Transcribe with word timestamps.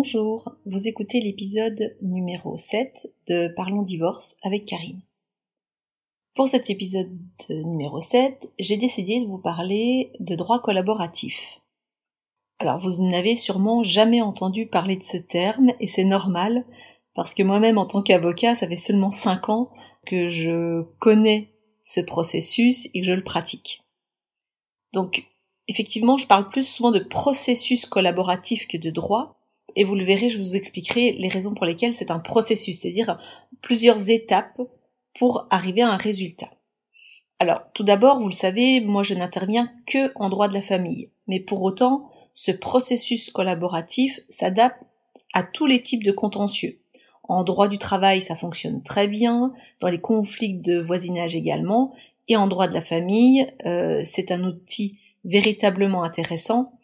Bonjour, 0.00 0.54
vous 0.64 0.86
écoutez 0.86 1.20
l'épisode 1.20 1.96
numéro 2.02 2.56
7 2.56 3.12
de 3.26 3.48
Parlons 3.48 3.82
divorce 3.82 4.36
avec 4.44 4.64
Karine. 4.64 5.02
Pour 6.36 6.46
cet 6.46 6.70
épisode 6.70 7.10
numéro 7.50 7.98
7, 7.98 8.52
j'ai 8.60 8.76
décidé 8.76 9.20
de 9.20 9.26
vous 9.26 9.38
parler 9.38 10.12
de 10.20 10.36
droit 10.36 10.62
collaboratif. 10.62 11.58
Alors 12.60 12.78
vous 12.78 13.08
n'avez 13.08 13.34
sûrement 13.34 13.82
jamais 13.82 14.20
entendu 14.20 14.66
parler 14.66 14.94
de 14.94 15.02
ce 15.02 15.16
terme 15.16 15.72
et 15.80 15.88
c'est 15.88 16.04
normal 16.04 16.64
parce 17.14 17.34
que 17.34 17.42
moi-même 17.42 17.76
en 17.76 17.86
tant 17.86 18.02
qu'avocat, 18.02 18.54
ça 18.54 18.68
fait 18.68 18.76
seulement 18.76 19.10
5 19.10 19.48
ans 19.48 19.68
que 20.06 20.28
je 20.28 20.82
connais 21.00 21.50
ce 21.82 22.00
processus 22.00 22.86
et 22.94 23.00
que 23.00 23.06
je 23.08 23.14
le 23.14 23.24
pratique. 23.24 23.82
Donc 24.92 25.26
effectivement, 25.66 26.16
je 26.16 26.28
parle 26.28 26.50
plus 26.50 26.68
souvent 26.68 26.92
de 26.92 27.00
processus 27.00 27.84
collaboratif 27.84 28.68
que 28.68 28.76
de 28.76 28.90
droit, 28.90 29.37
et 29.76 29.84
vous 29.84 29.94
le 29.94 30.04
verrez, 30.04 30.28
je 30.28 30.38
vous 30.38 30.56
expliquerai 30.56 31.12
les 31.12 31.28
raisons 31.28 31.54
pour 31.54 31.66
lesquelles 31.66 31.94
c'est 31.94 32.10
un 32.10 32.18
processus, 32.18 32.80
c'est-à-dire 32.80 33.18
plusieurs 33.62 34.10
étapes 34.10 34.60
pour 35.18 35.46
arriver 35.50 35.82
à 35.82 35.90
un 35.90 35.96
résultat. 35.96 36.50
Alors, 37.38 37.62
tout 37.74 37.84
d'abord, 37.84 38.18
vous 38.20 38.26
le 38.26 38.32
savez, 38.32 38.80
moi 38.80 39.02
je 39.02 39.14
n'interviens 39.14 39.70
que 39.86 40.12
en 40.16 40.28
droit 40.28 40.48
de 40.48 40.54
la 40.54 40.62
famille, 40.62 41.10
mais 41.26 41.40
pour 41.40 41.62
autant, 41.62 42.10
ce 42.34 42.50
processus 42.50 43.30
collaboratif 43.30 44.20
s'adapte 44.28 44.82
à 45.32 45.42
tous 45.42 45.66
les 45.66 45.82
types 45.82 46.04
de 46.04 46.12
contentieux. 46.12 46.80
En 47.24 47.44
droit 47.44 47.68
du 47.68 47.78
travail, 47.78 48.22
ça 48.22 48.36
fonctionne 48.36 48.82
très 48.82 49.06
bien, 49.06 49.52
dans 49.80 49.88
les 49.88 50.00
conflits 50.00 50.54
de 50.54 50.80
voisinage 50.80 51.36
également, 51.36 51.94
et 52.26 52.36
en 52.36 52.46
droit 52.46 52.66
de 52.66 52.74
la 52.74 52.82
famille, 52.82 53.46
euh, 53.66 54.00
c'est 54.04 54.32
un 54.32 54.44
outil 54.44 54.98
véritablement 55.24 56.02
intéressant 56.02 56.77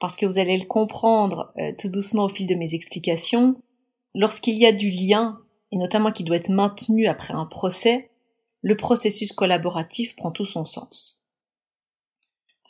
parce 0.00 0.16
que 0.16 0.26
vous 0.26 0.38
allez 0.38 0.58
le 0.58 0.66
comprendre 0.66 1.52
euh, 1.58 1.72
tout 1.78 1.88
doucement 1.88 2.24
au 2.24 2.28
fil 2.28 2.46
de 2.46 2.54
mes 2.54 2.74
explications, 2.74 3.56
lorsqu'il 4.14 4.56
y 4.56 4.66
a 4.66 4.72
du 4.72 4.88
lien, 4.88 5.40
et 5.70 5.76
notamment 5.76 6.12
qui 6.12 6.24
doit 6.24 6.36
être 6.36 6.50
maintenu 6.50 7.06
après 7.06 7.34
un 7.34 7.46
procès, 7.46 8.10
le 8.62 8.76
processus 8.76 9.32
collaboratif 9.32 10.16
prend 10.16 10.30
tout 10.30 10.44
son 10.44 10.64
sens. 10.64 11.24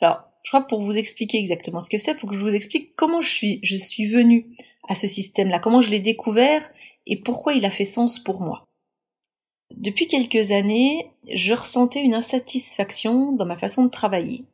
Alors, 0.01 0.23
je 0.43 0.51
crois 0.51 0.67
pour 0.67 0.81
vous 0.81 0.97
expliquer 0.97 1.37
exactement 1.37 1.81
ce 1.81 1.89
que 1.89 1.97
c'est, 1.97 2.11
il 2.11 2.17
faut 2.17 2.27
que 2.27 2.35
je 2.35 2.39
vous 2.39 2.55
explique 2.55 2.95
comment 2.95 3.21
je 3.21 3.29
suis, 3.29 3.59
je 3.63 3.75
suis 3.75 4.07
venue 4.07 4.55
à 4.87 4.95
ce 4.95 5.07
système-là, 5.07 5.59
comment 5.59 5.81
je 5.81 5.89
l'ai 5.89 5.99
découvert 5.99 6.67
et 7.05 7.17
pourquoi 7.17 7.53
il 7.53 7.65
a 7.65 7.69
fait 7.69 7.85
sens 7.85 8.19
pour 8.19 8.41
moi. 8.41 8.65
Depuis 9.71 10.07
quelques 10.07 10.51
années, 10.51 11.11
je 11.31 11.53
ressentais 11.53 12.01
une 12.01 12.15
insatisfaction 12.15 13.33
dans 13.33 13.45
ma 13.45 13.57
façon 13.57 13.83
de 13.83 13.89
travailler. 13.89 14.45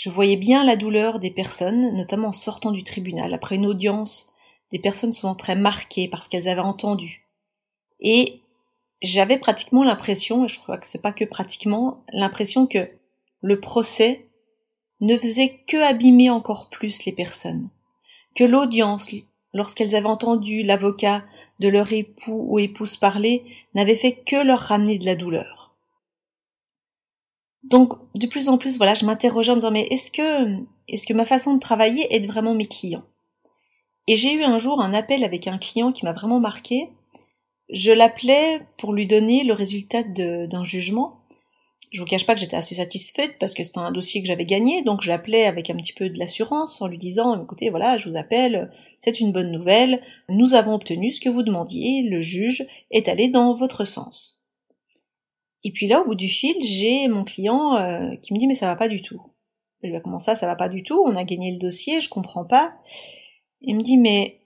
Je 0.00 0.08
voyais 0.08 0.36
bien 0.36 0.64
la 0.64 0.76
douleur 0.76 1.18
des 1.18 1.30
personnes, 1.30 1.94
notamment 1.94 2.28
en 2.28 2.32
sortant 2.32 2.70
du 2.70 2.84
tribunal, 2.84 3.34
après 3.34 3.56
une 3.56 3.66
audience, 3.66 4.32
des 4.72 4.78
personnes 4.78 5.12
souvent 5.12 5.34
très 5.34 5.56
marquées 5.56 6.08
parce 6.08 6.26
qu'elles 6.26 6.48
avaient 6.48 6.60
entendu. 6.62 7.28
Et 8.00 8.40
j'avais 9.02 9.36
pratiquement 9.36 9.84
l'impression, 9.84 10.46
et 10.46 10.48
je 10.48 10.58
crois 10.58 10.78
que 10.78 10.86
c'est 10.86 11.02
pas 11.02 11.12
que 11.12 11.26
pratiquement, 11.26 12.02
l'impression 12.14 12.66
que 12.66 12.88
le 13.42 13.60
procès 13.60 14.26
ne 15.02 15.18
faisait 15.18 15.60
que 15.66 15.76
abîmer 15.76 16.30
encore 16.30 16.70
plus 16.70 17.04
les 17.04 17.12
personnes. 17.12 17.68
Que 18.34 18.44
l'audience, 18.44 19.10
lorsqu'elles 19.52 19.94
avaient 19.94 20.06
entendu 20.06 20.62
l'avocat 20.62 21.24
de 21.58 21.68
leur 21.68 21.92
époux 21.92 22.46
ou 22.48 22.58
épouse 22.58 22.96
parler, 22.96 23.44
n'avait 23.74 23.96
fait 23.96 24.14
que 24.14 24.42
leur 24.42 24.60
ramener 24.60 24.96
de 24.96 25.04
la 25.04 25.14
douleur. 25.14 25.69
Donc, 27.62 27.92
de 28.14 28.26
plus 28.26 28.48
en 28.48 28.58
plus, 28.58 28.76
voilà, 28.76 28.94
je 28.94 29.04
m'interrogeais 29.04 29.52
en 29.52 29.56
disant, 29.56 29.70
mais 29.70 29.86
est-ce 29.90 30.10
que, 30.10 30.56
est-ce 30.88 31.06
que 31.06 31.12
ma 31.12 31.26
façon 31.26 31.54
de 31.54 31.60
travailler 31.60 32.14
aide 32.14 32.26
vraiment 32.26 32.54
mes 32.54 32.66
clients? 32.66 33.04
Et 34.06 34.16
j'ai 34.16 34.32
eu 34.32 34.42
un 34.42 34.58
jour 34.58 34.80
un 34.80 34.94
appel 34.94 35.24
avec 35.24 35.46
un 35.46 35.58
client 35.58 35.92
qui 35.92 36.04
m'a 36.04 36.12
vraiment 36.12 36.40
marqué. 36.40 36.90
Je 37.68 37.92
l'appelais 37.92 38.60
pour 38.78 38.92
lui 38.92 39.06
donner 39.06 39.44
le 39.44 39.52
résultat 39.52 40.02
d'un 40.02 40.64
jugement. 40.64 41.20
Je 41.92 42.00
vous 42.00 42.06
cache 42.06 42.26
pas 42.26 42.34
que 42.34 42.40
j'étais 42.40 42.56
assez 42.56 42.76
satisfaite 42.76 43.36
parce 43.38 43.52
que 43.52 43.62
c'était 43.62 43.78
un 43.78 43.92
dossier 43.92 44.20
que 44.22 44.28
j'avais 44.28 44.46
gagné, 44.46 44.82
donc 44.82 45.02
je 45.02 45.08
l'appelais 45.08 45.44
avec 45.44 45.70
un 45.70 45.76
petit 45.76 45.92
peu 45.92 46.08
de 46.08 46.18
l'assurance 46.18 46.80
en 46.80 46.86
lui 46.86 46.98
disant, 46.98 47.40
écoutez, 47.42 47.68
voilà, 47.68 47.96
je 47.96 48.08
vous 48.08 48.16
appelle, 48.16 48.72
c'est 49.00 49.18
une 49.20 49.32
bonne 49.32 49.50
nouvelle, 49.50 50.00
nous 50.28 50.54
avons 50.54 50.74
obtenu 50.74 51.10
ce 51.10 51.20
que 51.20 51.28
vous 51.28 51.42
demandiez, 51.42 52.02
le 52.02 52.20
juge 52.20 52.64
est 52.92 53.08
allé 53.08 53.28
dans 53.28 53.54
votre 53.54 53.84
sens. 53.84 54.39
Et 55.64 55.72
puis 55.72 55.86
là, 55.86 56.00
au 56.00 56.06
bout 56.06 56.14
du 56.14 56.28
fil, 56.28 56.56
j'ai 56.62 57.08
mon 57.08 57.24
client 57.24 57.76
euh, 57.76 58.16
qui 58.22 58.32
me 58.32 58.38
dit 58.38 58.46
mais 58.46 58.54
ça 58.54 58.66
va 58.66 58.76
pas 58.76 58.88
du 58.88 59.02
tout. 59.02 59.20
Je 59.82 59.88
lui 59.88 59.94
dis 59.94 60.02
comment 60.02 60.18
ça, 60.18 60.34
ça 60.34 60.46
va 60.46 60.56
pas 60.56 60.68
du 60.68 60.82
tout? 60.82 61.02
On 61.04 61.16
a 61.16 61.24
gagné 61.24 61.52
le 61.52 61.58
dossier, 61.58 62.00
je 62.00 62.08
comprends 62.08 62.44
pas. 62.44 62.74
Il 63.60 63.76
me 63.76 63.82
dit 63.82 63.98
mais 63.98 64.40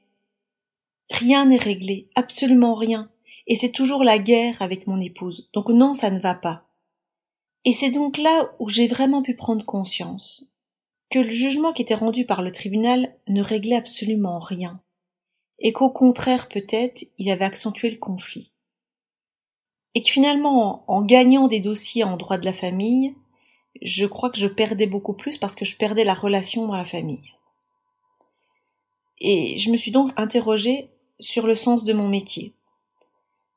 rien 1.11 1.47
n'est 1.47 1.57
réglé, 1.57 2.09
absolument 2.15 2.75
rien. 2.75 3.11
Et 3.47 3.55
c'est 3.55 3.73
toujours 3.73 4.05
la 4.05 4.19
guerre 4.19 4.63
avec 4.63 4.87
mon 4.87 5.01
épouse. 5.01 5.51
Donc 5.53 5.69
non, 5.69 5.93
ça 5.93 6.11
ne 6.11 6.19
va 6.19 6.35
pas. 6.35 6.67
Et 7.65 7.73
c'est 7.73 7.91
donc 7.91 8.19
là 8.19 8.53
où 8.59 8.69
j'ai 8.69 8.87
vraiment 8.87 9.23
pu 9.23 9.35
prendre 9.35 9.65
conscience 9.65 10.51
que 11.11 11.19
le 11.19 11.31
jugement 11.31 11.73
qui 11.73 11.83
était 11.83 11.95
rendu 11.95 12.27
par 12.27 12.43
le 12.43 12.51
tribunal 12.51 13.15
ne 13.29 13.43
réglait 13.43 13.77
absolument 13.77 14.39
rien, 14.39 14.83
et 15.61 15.73
qu'au 15.73 15.91
contraire 15.91 16.49
peut-être 16.49 17.05
il 17.19 17.31
avait 17.31 17.45
accentué 17.45 17.91
le 17.91 17.99
conflit 17.99 18.53
et 19.95 20.01
que 20.01 20.11
finalement, 20.11 20.85
en 20.89 21.03
gagnant 21.03 21.49
des 21.49 21.61
dossiers 21.61 22.05
en 22.05 22.17
droit 22.17 22.39
de 22.39 22.45
la 22.45 22.53
famille, 22.53 23.15
je 23.83 24.07
crois 24.07 24.31
que 24.31 24.39
je 24.39 24.47
perdais 24.47 24.87
beaucoup 24.87 25.15
plus 25.15 25.39
parce 25.39 25.55
que 25.55 25.65
je 25.65 25.77
perdais 25.77 26.05
la 26.05 26.15
relation 26.15 26.67
dans 26.67 26.77
la 26.77 26.85
famille. 26.85 27.33
Et 29.21 29.57
je 29.59 29.71
me 29.71 29.77
suis 29.77 29.91
donc 29.91 30.11
interrogée 30.17 30.91
sur 31.21 31.47
le 31.47 31.55
sens 31.55 31.85
de 31.85 31.93
mon 31.93 32.09
métier. 32.09 32.53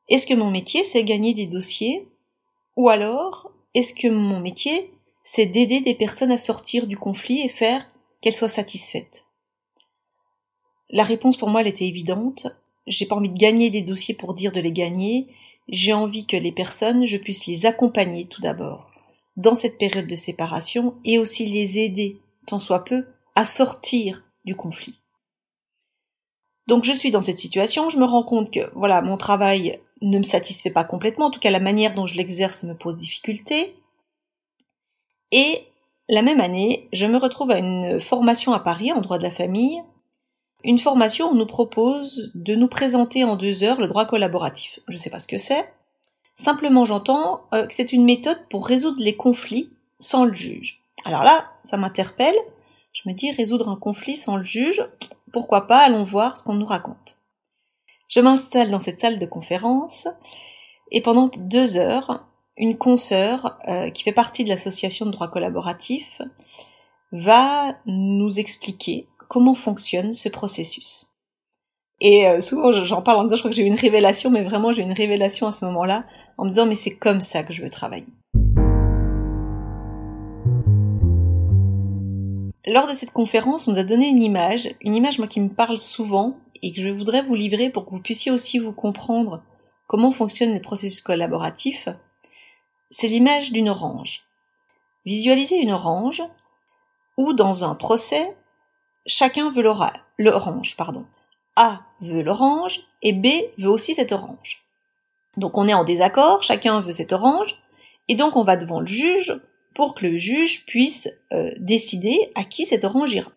Est-ce 0.10 0.28
que 0.28 0.34
mon 0.34 0.52
métier, 0.52 0.84
c'est 0.84 1.04
gagner 1.04 1.34
des 1.34 1.48
dossiers 1.48 2.08
Ou 2.76 2.90
alors, 2.90 3.52
est-ce 3.74 3.94
que 3.94 4.08
mon 4.08 4.40
métier, 4.40 4.92
c'est 5.24 5.48
d'aider 5.48 5.82
des 5.82 5.96
personnes 5.96 6.32
à 6.32 6.38
sortir 6.38 6.88
du 6.88 6.98
conflit 6.98 7.42
et 7.42 7.50
faire 7.50 7.86
qu'elles 8.22 8.36
soient 8.36 8.48
satisfaites? 8.48 9.26
La 10.90 11.04
réponse 11.04 11.36
pour 11.36 11.50
moi, 11.50 11.62
elle 11.62 11.68
était 11.68 11.88
évidente. 11.88 12.48
J'ai 12.86 13.06
pas 13.06 13.16
envie 13.16 13.30
de 13.30 13.38
gagner 13.38 13.70
des 13.70 13.82
dossiers 13.82 14.14
pour 14.14 14.34
dire 14.34 14.54
de 14.54 14.62
les 14.62 14.72
gagner, 14.72 15.28
j'ai 15.68 15.94
envie 15.94 16.26
que 16.26 16.38
les 16.38 16.52
personnes, 16.52 17.06
je 17.06 17.18
puisse 17.18 17.46
les 17.46 17.66
accompagner 17.66 18.28
tout 18.28 18.42
d'abord 18.42 18.90
dans 19.36 19.56
cette 19.56 19.78
période 19.78 20.08
de 20.08 20.16
séparation 20.16 20.96
et 21.06 21.20
aussi 21.20 21.46
les 21.46 21.80
aider, 21.80 22.20
tant 22.48 22.60
soit 22.60 22.84
peu, 22.84 23.06
à 23.36 23.46
sortir 23.46 24.24
du 24.46 24.56
conflit. 24.56 25.00
Donc 26.68 26.84
je 26.84 26.94
suis 26.94 27.12
dans 27.12 27.22
cette 27.22 27.40
situation, 27.40 27.90
je 27.90 28.00
me 28.00 28.06
rends 28.06 28.24
compte 28.24 28.52
que 28.52 28.72
voilà, 28.76 29.02
mon 29.02 29.16
travail 29.16 29.80
ne 30.02 30.18
me 30.18 30.24
satisfait 30.24 30.72
pas 30.72 30.84
complètement, 30.84 31.28
en 31.28 31.32
tout 31.32 31.40
cas 31.40 31.52
la 31.52 31.60
manière 31.60 31.96
dont 31.96 32.06
je 32.06 32.16
l'exerce 32.16 32.64
me 32.64 32.76
pose 32.76 32.98
difficulté. 32.98 33.76
Et 35.32 35.62
la 36.10 36.22
même 36.22 36.42
année, 36.42 36.90
je 36.94 37.06
me 37.06 37.18
retrouve 37.18 37.52
à 37.52 37.60
une 37.60 38.00
formation 38.00 38.54
à 38.54 38.60
Paris 38.60 38.92
en 38.92 39.02
droit 39.02 39.18
de 39.18 39.24
la 39.24 39.32
famille 39.32 39.82
une 40.64 40.80
formation 40.80 41.34
nous 41.34 41.46
propose 41.46 42.32
de 42.36 42.56
nous 42.56 42.68
présenter 42.68 43.24
en 43.24 43.36
deux 43.36 43.64
heures 43.64 43.80
le 43.80 43.88
droit 43.88 44.06
collaboratif. 44.06 44.80
Je 44.88 44.94
ne 44.94 44.98
sais 44.98 45.10
pas 45.10 45.20
ce 45.20 45.28
que 45.28 45.38
c'est. 45.38 45.72
Simplement, 46.36 46.86
j'entends 46.86 47.42
euh, 47.54 47.66
que 47.66 47.74
c'est 47.74 47.94
une 47.94 48.06
méthode 48.06 48.40
pour 48.50 48.68
résoudre 48.68 49.02
les 49.02 49.16
conflits 49.16 49.72
sans 50.00 50.26
le 50.26 50.34
juge. 50.34 50.84
Alors 51.06 51.24
là, 51.24 51.52
ça 51.64 51.78
m'interpelle. 51.78 52.36
Je 52.94 53.08
me 53.08 53.14
dis, 53.14 53.32
résoudre 53.32 53.70
un 53.70 53.76
conflit 53.76 54.16
sans 54.16 54.38
le 54.38 54.44
juge, 54.44 54.84
pourquoi 55.32 55.68
pas, 55.68 55.80
allons 55.80 56.04
voir 56.04 56.38
ce 56.38 56.44
qu'on 56.44 56.54
nous 56.54 56.66
raconte. 56.66 57.18
Je 58.08 58.20
m'installe 58.20 58.72
dans 58.72 58.80
cette 58.80 59.00
salle 59.00 59.20
de 59.20 59.26
conférence 59.26 60.08
et 60.92 61.02
pendant 61.02 61.30
deux 61.38 61.78
heures, 61.78 62.26
une 62.56 62.78
consoeur 62.78 63.60
euh, 63.68 63.90
qui 63.90 64.04
fait 64.04 64.14
partie 64.14 64.44
de 64.44 64.50
l'association 64.50 65.06
de 65.06 65.12
droit 65.12 65.28
collaboratif 65.28 66.22
va 67.12 67.76
nous 67.86 68.40
expliquer 68.40 69.08
comment 69.28 69.56
fonctionne 69.56 70.14
ce 70.14 70.30
processus. 70.30 71.08
Et 72.00 72.28
euh, 72.28 72.40
souvent 72.40 72.72
j'en 72.72 73.02
parle 73.02 73.20
en 73.20 73.24
disant 73.24 73.36
je 73.36 73.42
crois 73.42 73.50
que 73.50 73.56
j'ai 73.56 73.64
eu 73.64 73.68
une 73.68 73.76
révélation, 73.76 74.30
mais 74.30 74.44
vraiment 74.44 74.72
j'ai 74.72 74.82
eu 74.82 74.86
une 74.86 74.94
révélation 74.94 75.48
à 75.48 75.52
ce 75.52 75.66
moment-là, 75.66 76.06
en 76.38 76.46
me 76.46 76.50
disant 76.50 76.66
mais 76.66 76.76
c'est 76.76 76.96
comme 76.96 77.22
ça 77.22 77.44
que 77.44 77.54
je 77.54 77.62
veux 77.62 77.70
travailler. 77.70 78.08
Lors 82.70 82.88
de 82.88 82.94
cette 82.94 83.12
conférence, 83.12 83.68
on 83.68 83.72
nous 83.72 83.80
a 83.80 83.84
donné 83.84 84.10
une 84.10 84.22
image, 84.22 84.70
une 84.82 84.94
image 84.94 85.20
moi 85.20 85.28
qui 85.28 85.40
me 85.40 85.50
parle 85.50 85.78
souvent 85.78 86.38
et 86.62 86.74
que 86.74 86.82
je 86.82 86.90
voudrais 86.90 87.22
vous 87.22 87.36
livrer 87.36 87.70
pour 87.70 87.86
que 87.86 87.92
vous 87.92 88.02
puissiez 88.02 88.30
aussi 88.32 88.60
vous 88.60 88.74
comprendre 88.74 89.42
comment 89.88 90.12
fonctionne 90.12 90.54
le 90.54 90.62
processus 90.62 91.02
collaboratif. 91.02 91.88
C'est 92.92 93.08
l'image 93.08 93.54
d'une 93.54 93.70
orange. 93.70 94.26
Visualisez 95.06 95.56
une 95.58 95.72
orange 95.72 96.24
où 97.18 97.32
dans 97.32 97.64
un 97.64 97.74
procès, 97.74 98.36
chacun 99.08 99.50
veut 99.50 99.64
l'orange, 99.64 100.78
pardon. 100.78 101.06
A 101.56 101.82
veut 102.02 102.22
l'orange 102.22 102.82
et 103.02 103.14
B 103.14 103.28
veut 103.58 103.70
aussi 103.70 103.96
cette 103.96 104.12
orange. 104.12 104.64
Donc 105.38 105.58
on 105.58 105.68
est 105.68 105.74
en 105.74 105.84
désaccord, 105.84 106.44
chacun 106.44 106.82
veut 106.82 106.94
cette 106.94 107.14
orange, 107.14 107.60
et 108.08 108.16
donc 108.16 108.36
on 108.36 108.44
va 108.44 108.58
devant 108.58 108.80
le 108.80 108.88
juge 108.88 109.34
pour 109.76 109.96
que 109.96 110.06
le 110.06 110.18
juge 110.18 110.66
puisse 110.66 111.10
euh, 111.34 111.52
décider 111.58 112.18
à 112.36 112.44
qui 112.44 112.66
cette 112.66 112.84
orange 112.84 113.14
ira. 113.14 113.32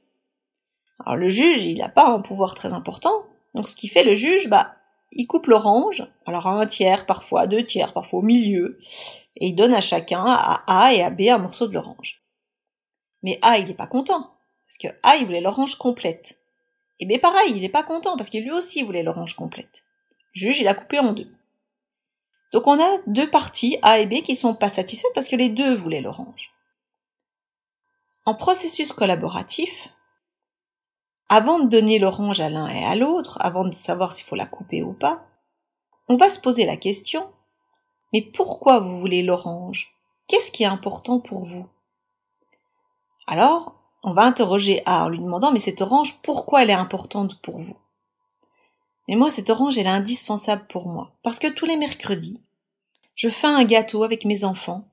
Alors 1.04 1.16
le 1.16 1.28
juge, 1.28 1.62
il 1.64 1.78
n'a 1.78 1.88
pas 1.88 2.08
un 2.08 2.20
pouvoir 2.20 2.54
très 2.54 2.72
important. 2.72 3.24
Donc 3.54 3.68
ce 3.68 3.76
qui 3.76 3.88
fait 3.88 4.04
le 4.04 4.14
juge, 4.14 4.48
bah, 4.48 4.74
il 5.12 5.26
coupe 5.26 5.46
l'orange, 5.46 6.06
alors 6.26 6.46
à 6.46 6.52
un 6.52 6.66
tiers 6.66 7.06
parfois, 7.06 7.46
deux 7.46 7.64
tiers 7.64 7.92
parfois 7.92 8.20
au 8.20 8.22
milieu, 8.22 8.78
et 9.36 9.48
il 9.48 9.54
donne 9.54 9.74
à 9.74 9.80
chacun, 9.80 10.24
à 10.26 10.62
A 10.66 10.92
et 10.92 11.02
à 11.02 11.10
B, 11.10 11.22
un 11.22 11.38
morceau 11.38 11.68
de 11.68 11.74
l'orange. 11.74 12.22
Mais 13.22 13.38
A, 13.42 13.58
il 13.58 13.68
n'est 13.68 13.74
pas 13.74 13.86
content, 13.86 14.30
parce 14.70 14.78
que 14.78 14.98
A, 15.02 15.16
il 15.16 15.26
voulait 15.26 15.40
l'orange 15.40 15.74
complète. 15.74 16.40
Et 17.00 17.06
B, 17.06 17.20
pareil, 17.20 17.54
il 17.56 17.62
n'est 17.62 17.68
pas 17.68 17.82
content, 17.82 18.16
parce 18.16 18.30
qu'il 18.30 18.44
lui 18.44 18.52
aussi 18.52 18.84
voulait 18.84 19.02
l'orange 19.02 19.34
complète. 19.34 19.84
Le 20.36 20.42
juge, 20.42 20.60
il 20.60 20.68
a 20.68 20.74
coupé 20.74 21.00
en 21.00 21.12
deux. 21.12 21.28
Donc 22.52 22.68
on 22.68 22.80
a 22.80 22.98
deux 23.08 23.28
parties, 23.28 23.78
A 23.82 23.98
et 23.98 24.06
B, 24.06 24.22
qui 24.22 24.36
sont 24.36 24.54
pas 24.54 24.68
satisfaites 24.68 25.12
parce 25.14 25.28
que 25.28 25.36
les 25.36 25.48
deux 25.48 25.74
voulaient 25.74 26.00
l'orange. 26.00 26.52
En 28.26 28.34
processus 28.34 28.92
collaboratif, 28.92 29.88
avant 31.28 31.58
de 31.58 31.68
donner 31.68 31.98
l'orange 31.98 32.40
à 32.40 32.48
l'un 32.48 32.68
et 32.68 32.84
à 32.84 32.94
l'autre, 32.94 33.38
avant 33.40 33.64
de 33.64 33.74
savoir 33.74 34.12
s'il 34.12 34.26
faut 34.26 34.36
la 34.36 34.46
couper 34.46 34.82
ou 34.82 34.92
pas, 34.92 35.26
on 36.08 36.16
va 36.16 36.28
se 36.28 36.40
poser 36.40 36.64
la 36.64 36.76
question 36.76 37.28
mais 38.12 38.22
pourquoi 38.22 38.80
vous 38.80 38.98
voulez 38.98 39.22
l'orange? 39.22 39.96
Qu'est-ce 40.26 40.50
qui 40.50 40.62
est 40.62 40.66
important 40.66 41.20
pour 41.20 41.44
vous? 41.44 41.68
Alors, 43.26 43.79
on 44.02 44.12
va 44.12 44.22
interroger 44.22 44.82
A 44.86 45.04
en 45.04 45.08
lui 45.08 45.18
demandant 45.18 45.52
mais 45.52 45.60
cette 45.60 45.80
orange, 45.80 46.20
pourquoi 46.22 46.62
elle 46.62 46.70
est 46.70 46.74
importante 46.74 47.40
pour 47.42 47.58
vous? 47.58 47.76
Mais 49.08 49.16
moi, 49.16 49.28
cette 49.28 49.50
orange, 49.50 49.76
elle 49.76 49.86
est 49.86 49.90
indispensable 49.90 50.66
pour 50.68 50.86
moi. 50.86 51.12
Parce 51.22 51.38
que 51.38 51.48
tous 51.48 51.66
les 51.66 51.76
mercredis, 51.76 52.40
je 53.14 53.28
fais 53.28 53.48
un 53.48 53.64
gâteau 53.64 54.04
avec 54.04 54.24
mes 54.24 54.44
enfants 54.44 54.88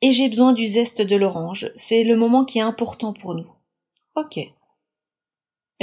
et 0.00 0.10
j'ai 0.10 0.28
besoin 0.28 0.52
du 0.52 0.66
zeste 0.66 1.02
de 1.02 1.16
l'orange. 1.16 1.70
C'est 1.74 2.02
le 2.02 2.16
moment 2.16 2.44
qui 2.44 2.58
est 2.58 2.62
important 2.62 3.12
pour 3.12 3.34
nous. 3.34 3.50
Ok. 4.16 4.38
Et 4.38 4.54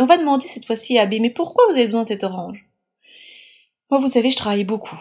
on 0.01 0.05
va 0.05 0.17
demander 0.17 0.47
cette 0.47 0.65
fois-ci 0.65 0.97
à 0.97 1.05
B, 1.05 1.15
mais 1.21 1.29
pourquoi 1.29 1.65
vous 1.67 1.75
avez 1.75 1.85
besoin 1.85 2.03
de 2.03 2.07
cette 2.07 2.23
orange? 2.23 2.65
Moi, 3.91 3.99
vous 3.99 4.07
savez, 4.07 4.31
je 4.31 4.37
travaille 4.37 4.65
beaucoup. 4.65 4.99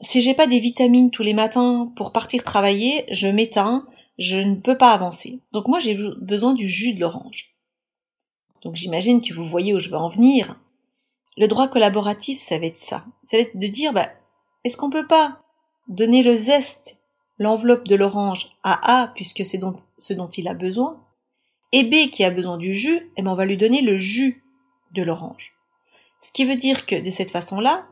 Si 0.00 0.20
j'ai 0.20 0.34
pas 0.34 0.46
des 0.46 0.60
vitamines 0.60 1.10
tous 1.10 1.22
les 1.22 1.34
matins 1.34 1.90
pour 1.96 2.12
partir 2.12 2.44
travailler, 2.44 3.06
je 3.10 3.26
m'éteins, 3.26 3.86
je 4.18 4.36
ne 4.36 4.56
peux 4.56 4.76
pas 4.76 4.92
avancer. 4.92 5.40
Donc 5.52 5.68
moi, 5.68 5.78
j'ai 5.78 5.96
besoin 6.20 6.54
du 6.54 6.68
jus 6.68 6.94
de 6.94 7.00
l'orange. 7.00 7.54
Donc 8.62 8.74
j'imagine 8.74 9.20
que 9.20 9.32
vous 9.32 9.46
voyez 9.46 9.72
où 9.74 9.78
je 9.78 9.88
veux 9.88 9.96
en 9.96 10.08
venir. 10.08 10.58
Le 11.36 11.46
droit 11.46 11.68
collaboratif, 11.68 12.40
ça 12.40 12.58
va 12.58 12.66
être 12.66 12.76
ça. 12.76 13.04
Ça 13.24 13.36
va 13.36 13.44
être 13.44 13.56
de 13.56 13.66
dire, 13.68 13.92
bah, 13.92 14.10
est-ce 14.64 14.76
qu'on 14.76 14.90
peut 14.90 15.06
pas 15.06 15.40
donner 15.86 16.22
le 16.22 16.34
zeste, 16.34 17.04
l'enveloppe 17.38 17.86
de 17.86 17.94
l'orange 17.94 18.56
à 18.64 19.02
A, 19.02 19.08
puisque 19.14 19.46
c'est 19.46 19.60
ce 19.98 20.12
dont 20.12 20.28
il 20.28 20.48
a 20.48 20.54
besoin, 20.54 21.00
et 21.72 21.84
B 21.84 22.10
qui 22.10 22.24
a 22.24 22.30
besoin 22.30 22.58
du 22.58 22.74
jus, 22.74 23.10
eh 23.16 23.22
ben 23.22 23.30
on 23.30 23.36
va 23.36 23.44
lui 23.44 23.56
donner 23.56 23.82
le 23.82 23.96
jus 23.96 24.42
de 24.94 25.02
l'orange. 25.02 25.54
Ce 26.20 26.32
qui 26.32 26.44
veut 26.44 26.56
dire 26.56 26.86
que 26.86 27.00
de 27.00 27.10
cette 27.10 27.30
façon-là, 27.30 27.86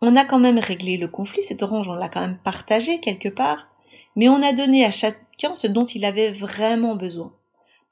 on 0.00 0.16
a 0.16 0.24
quand 0.24 0.38
même 0.38 0.58
réglé 0.58 0.96
le 0.96 1.08
conflit, 1.08 1.42
cette 1.42 1.62
orange 1.62 1.88
on 1.88 1.94
l'a 1.94 2.08
quand 2.08 2.20
même 2.20 2.38
partagée 2.38 3.00
quelque 3.00 3.28
part, 3.28 3.73
mais 4.16 4.28
on 4.28 4.42
a 4.42 4.52
donné 4.52 4.84
à 4.84 4.90
chacun 4.90 5.54
ce 5.54 5.66
dont 5.66 5.84
il 5.84 6.04
avait 6.04 6.32
vraiment 6.32 6.96
besoin, 6.96 7.32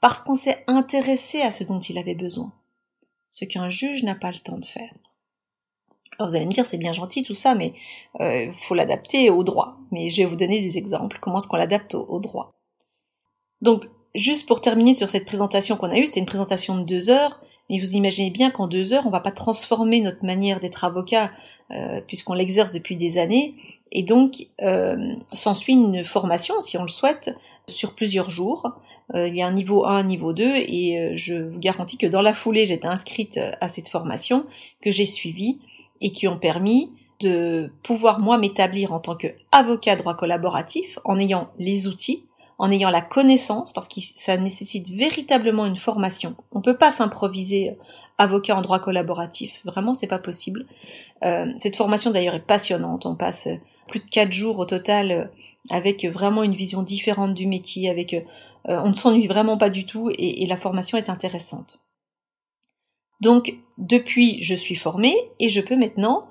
parce 0.01 0.23
qu'on 0.23 0.35
s'est 0.35 0.65
intéressé 0.67 1.43
à 1.43 1.53
ce 1.53 1.65
dont 1.65 1.81
il 1.81 1.99
avait 1.99 2.15
besoin, 2.15 2.53
ce 3.31 3.45
qu'un 3.45 3.69
juge 3.69 4.03
n'a 4.03 4.15
pas 4.15 4.31
le 4.31 4.39
temps 4.39 4.59
de 4.59 4.67
faire. 4.67 4.93
Alors 6.19 6.29
vous 6.29 6.37
allez 6.37 6.47
me 6.47 6.53
dire 6.53 6.67
c'est 6.67 6.79
bien 6.79 6.93
gentil 6.93 7.23
tout 7.23 7.35
ça, 7.35 7.55
mais 7.55 7.75
il 8.21 8.23
euh, 8.23 8.53
faut 8.53 8.75
l'adapter 8.75 9.31
au 9.31 9.43
droit. 9.43 9.79
Mais 9.91 10.09
je 10.09 10.19
vais 10.19 10.29
vous 10.29 10.37
donner 10.37 10.61
des 10.61 10.79
exemples, 10.79 11.19
comment 11.21 11.39
est-ce 11.39 11.49
qu'on 11.49 11.57
l'adapte 11.57 11.95
au, 11.95 12.05
au 12.05 12.21
droit? 12.21 12.53
Donc 13.61 13.85
juste 14.15 14.47
pour 14.47 14.61
terminer 14.61 14.93
sur 14.93 15.09
cette 15.09 15.25
présentation 15.25 15.77
qu'on 15.77 15.91
a 15.91 15.99
eue, 15.99 16.07
c'était 16.07 16.21
une 16.21 16.27
présentation 16.27 16.77
de 16.77 16.85
deux 16.85 17.11
heures, 17.11 17.43
mais 17.71 17.79
vous 17.79 17.97
imaginez 17.97 18.31
bien 18.31 18.51
qu'en 18.51 18.69
deux 18.69 18.93
heures, 18.93 19.07
on 19.07 19.11
va 19.11 19.21
pas 19.21 19.33
transformer 19.33 20.01
notre 20.01 20.25
manière 20.25 20.61
d'être 20.61 20.85
avocat, 20.85 21.31
euh, 21.70 22.00
puisqu'on 22.06 22.35
l'exerce 22.35 22.73
depuis 22.73 22.97
des 22.97 23.19
années, 23.19 23.55
et 23.93 24.03
donc 24.03 24.47
euh, 24.62 25.14
s'ensuit 25.32 25.75
une 25.75 26.05
formation, 26.05 26.61
si 26.61 26.76
on 26.79 26.82
le 26.82 26.88
souhaite, 26.88 27.37
sur 27.67 27.94
plusieurs 27.94 28.31
jours. 28.31 28.73
Euh, 29.14 29.29
il 29.29 29.37
y 29.37 29.43
a 29.43 29.47
un 29.47 29.53
niveau 29.53 29.85
1, 29.85 29.97
un 29.97 30.05
niveau 30.05 30.32
2, 30.32 30.44
et 30.44 30.99
euh, 30.99 31.12
je 31.14 31.35
vous 31.35 31.59
garantis 31.59 31.99
que 31.99 32.06
dans 32.06 32.23
la 32.23 32.32
foulée, 32.32 32.64
j'étais 32.64 32.87
inscrite 32.87 33.38
à 33.61 33.69
cette 33.69 33.88
formation, 33.88 34.47
que 34.81 34.91
j'ai 34.91 35.06
suivie, 35.06 35.59
et 36.00 36.11
qui 36.11 36.26
ont 36.26 36.38
permis 36.38 36.93
de 37.20 37.70
pouvoir 37.82 38.19
moi 38.19 38.38
m'établir 38.38 38.93
en 38.93 38.99
tant 38.99 39.15
qu'avocat 39.15 39.97
droit 39.97 40.15
collaboratif 40.15 40.99
en 41.05 41.19
ayant 41.19 41.50
les 41.58 41.87
outils 41.87 42.26
en 42.59 42.71
ayant 42.71 42.91
la 42.91 43.01
connaissance, 43.01 43.73
parce 43.73 43.89
que 43.89 44.01
ça 44.01 44.37
nécessite 44.37 44.91
véritablement 44.91 45.67
une 45.67 45.79
formation. 45.79 46.37
On 46.53 46.61
peut 46.61 46.77
pas 46.77 46.91
s'improviser 46.91 47.71
euh, 47.71 47.75
avocat 48.19 48.57
en 48.57 48.63
droit 48.63 48.79
collaboratif. 48.79 49.61
Vraiment, 49.65 49.95
c'est 49.95 50.07
pas 50.07 50.19
possible. 50.19 50.67
Euh, 51.25 51.47
cette 51.57 51.77
formation 51.77 52.11
d'ailleurs 52.11 52.35
est 52.35 52.47
passionnante. 52.47 53.07
On 53.07 53.17
passe 53.17 53.49
euh, 53.49 53.57
plus 53.89 54.01
de 54.01 54.09
quatre 54.09 54.33
jours 54.33 54.59
au 54.59 54.65
total 54.65 55.31
avec 55.71 56.05
vraiment 56.07 56.43
une 56.43 56.55
vision 56.55 56.83
différente 56.83 57.35
du 57.35 57.47
métier, 57.47 57.91
avec 57.91 58.17
on 58.65 58.89
ne 58.89 58.95
s'ennuie 58.95 59.27
vraiment 59.27 59.59
pas 59.59 59.69
du 59.69 59.85
tout 59.85 60.09
et, 60.17 60.47
la 60.47 60.57
formation 60.57 60.97
est 60.97 61.11
intéressante. 61.11 61.81
Donc 63.21 63.55
depuis, 63.77 64.41
je 64.43 64.55
suis 64.55 64.77
formée 64.77 65.17
et 65.41 65.51
je 65.51 65.61
peux 65.61 65.77
maintenant 65.77 66.27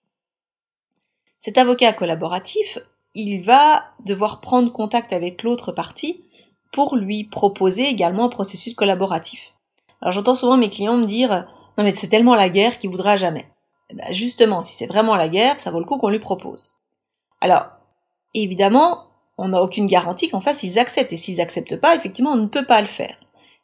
Cet 1.39 1.59
avocat 1.59 1.93
collaboratif, 1.93 2.79
il 3.15 3.41
va 3.43 3.85
devoir 4.05 4.41
prendre 4.41 4.73
contact 4.73 5.13
avec 5.13 5.43
l'autre 5.43 5.73
partie 5.73 6.25
pour 6.73 6.97
lui 6.97 7.25
proposer 7.25 7.85
également 7.85 8.25
un 8.25 8.29
processus 8.29 8.75
collaboratif. 8.75 9.55
Alors 10.01 10.13
j'entends 10.13 10.35
souvent 10.35 10.57
mes 10.57 10.71
clients 10.71 10.99
me 10.99 11.07
dire 11.07 11.47
non 11.79 11.85
mais 11.85 11.95
c'est 11.95 12.09
tellement 12.09 12.35
la 12.35 12.49
guerre 12.49 12.79
qu'il 12.79 12.91
voudra 12.91 13.17
jamais. 13.17 13.49
Eh 13.91 13.95
ben, 13.95 14.13
justement, 14.13 14.63
si 14.63 14.75
c'est 14.75 14.87
vraiment 14.87 15.17
la 15.17 15.29
guerre, 15.29 15.61
ça 15.61 15.71
vaut 15.71 15.79
le 15.79 15.85
coup 15.85 15.99
qu'on 15.99 16.09
lui 16.09 16.19
propose. 16.19 16.71
Alors, 17.41 17.69
évidemment, 18.35 19.07
on 19.39 19.49
n'a 19.49 19.63
aucune 19.63 19.87
garantie 19.87 20.29
qu'en 20.29 20.41
face 20.41 20.63
ils 20.63 20.79
acceptent, 20.79 21.13
et 21.13 21.17
s'ils 21.17 21.41
acceptent 21.41 21.81
pas, 21.81 21.95
effectivement, 21.95 22.33
on 22.33 22.37
ne 22.37 22.47
peut 22.47 22.65
pas 22.65 22.81
le 22.81 22.87
faire. 22.87 23.17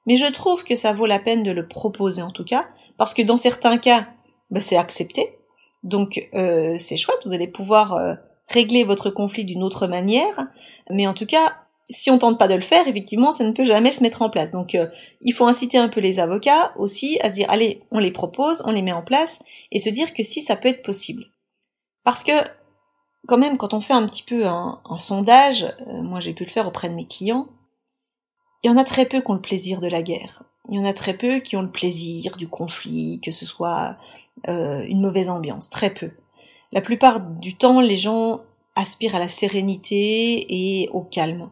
Mais 0.07 0.17
je 0.17 0.27
trouve 0.27 0.65
que 0.65 0.77
ça 0.77 0.93
vaut 0.93 1.07
la 1.07 1.19
peine 1.19 1.43
de 1.43 1.51
le 1.51 1.67
proposer 1.67 2.23
en 2.23 2.31
tout 2.31 2.45
cas, 2.45 2.69
parce 2.99 3.15
que 3.15 3.23
dans 3.23 3.37
certains 3.37 3.79
cas, 3.79 4.07
ben, 4.53 4.61
c'est 4.61 4.77
accepté. 4.77 5.39
Donc 5.83 6.29
euh, 6.35 6.77
c'est 6.77 6.97
chouette, 6.97 7.19
vous 7.25 7.33
allez 7.33 7.49
pouvoir 7.49 7.95
euh, 7.95 8.15
régler 8.47 8.85
votre 8.85 9.11
conflit 9.11 9.45
d'une 9.45 9.65
autre 9.65 9.87
manière. 9.87 10.47
Mais 10.91 11.07
en 11.07 11.15
tout 11.15 11.27
cas, 11.27 11.57
si 11.89 12.11
on 12.11 12.19
tente 12.19 12.39
pas 12.39 12.49
de 12.49 12.55
le 12.55 12.61
faire, 12.61 12.87
effectivement, 12.87 13.31
ça 13.31 13.45
ne 13.45 13.53
peut 13.53 13.65
jamais 13.65 13.93
se 13.93 14.03
mettre 14.03 14.23
en 14.23 14.31
place. 14.31 14.51
Donc, 14.51 14.75
euh, 14.75 14.87
il 15.23 15.33
faut 15.33 15.47
inciter 15.47 15.79
un 15.79 15.89
peu 15.89 16.01
les 16.01 16.21
avocats 16.21 16.73
aussi 16.77 17.19
à 17.23 17.31
se 17.31 17.35
dire, 17.35 17.51
allez, 17.51 17.83
on 17.91 17.99
les 17.99 18.13
propose, 18.13 18.63
on 18.65 18.71
les 18.71 18.83
met 18.83 18.93
en 18.93 19.03
place, 19.03 19.43
et 19.73 19.81
se 19.81 19.91
dire 19.91 20.15
que 20.15 20.23
si 20.23 20.43
ça 20.43 20.57
peut 20.57 20.69
être 20.69 20.83
possible. 20.83 21.25
Parce 22.05 22.23
que, 22.23 22.33
quand 23.27 23.39
même, 23.39 23.57
quand 23.57 23.75
on 23.75 23.81
fait 23.81 23.95
un 23.95 24.07
petit 24.07 24.23
peu 24.23 24.47
un, 24.47 24.81
sondage, 24.99 25.67
moi 25.87 26.21
j'ai 26.21 26.35
pu 26.35 26.45
le 26.45 26.51
faire 26.51 26.67
auprès 26.69 26.89
de 26.89 26.95
mes 26.95 27.07
clients, 27.07 27.49
il 28.63 28.71
y 28.71 28.71
en 28.71 28.77
a 28.77 28.85
très 28.85 29.07
peu 29.07 29.21
qui 29.21 29.31
ont 29.31 29.35
le 29.35 29.41
plaisir 29.41 29.81
de 29.81 29.89
la 29.89 30.03
guerre. 30.03 30.45
Il 30.69 30.77
y 30.77 30.79
en 30.79 30.85
a 30.85 30.93
très 30.93 31.17
peu 31.17 31.41
qui 31.41 31.57
ont 31.57 31.63
le 31.63 31.71
plaisir 31.71 32.37
du 32.37 32.49
conflit, 32.49 33.21
que 33.21 33.31
ce 33.31 33.45
soit 33.45 33.97
euh, 34.49 34.85
une 34.87 35.01
mauvaise 35.01 35.29
ambiance, 35.29 35.71
très 35.71 35.93
peu. 35.93 36.11
La 36.71 36.81
plupart 36.81 37.21
du 37.21 37.57
temps, 37.57 37.81
les 37.81 37.97
gens 37.97 38.43
aspirent 38.75 39.17
à 39.17 39.19
la 39.19 39.29
sérénité 39.29 40.47
et 40.49 40.89
au 40.91 41.03
calme. 41.03 41.51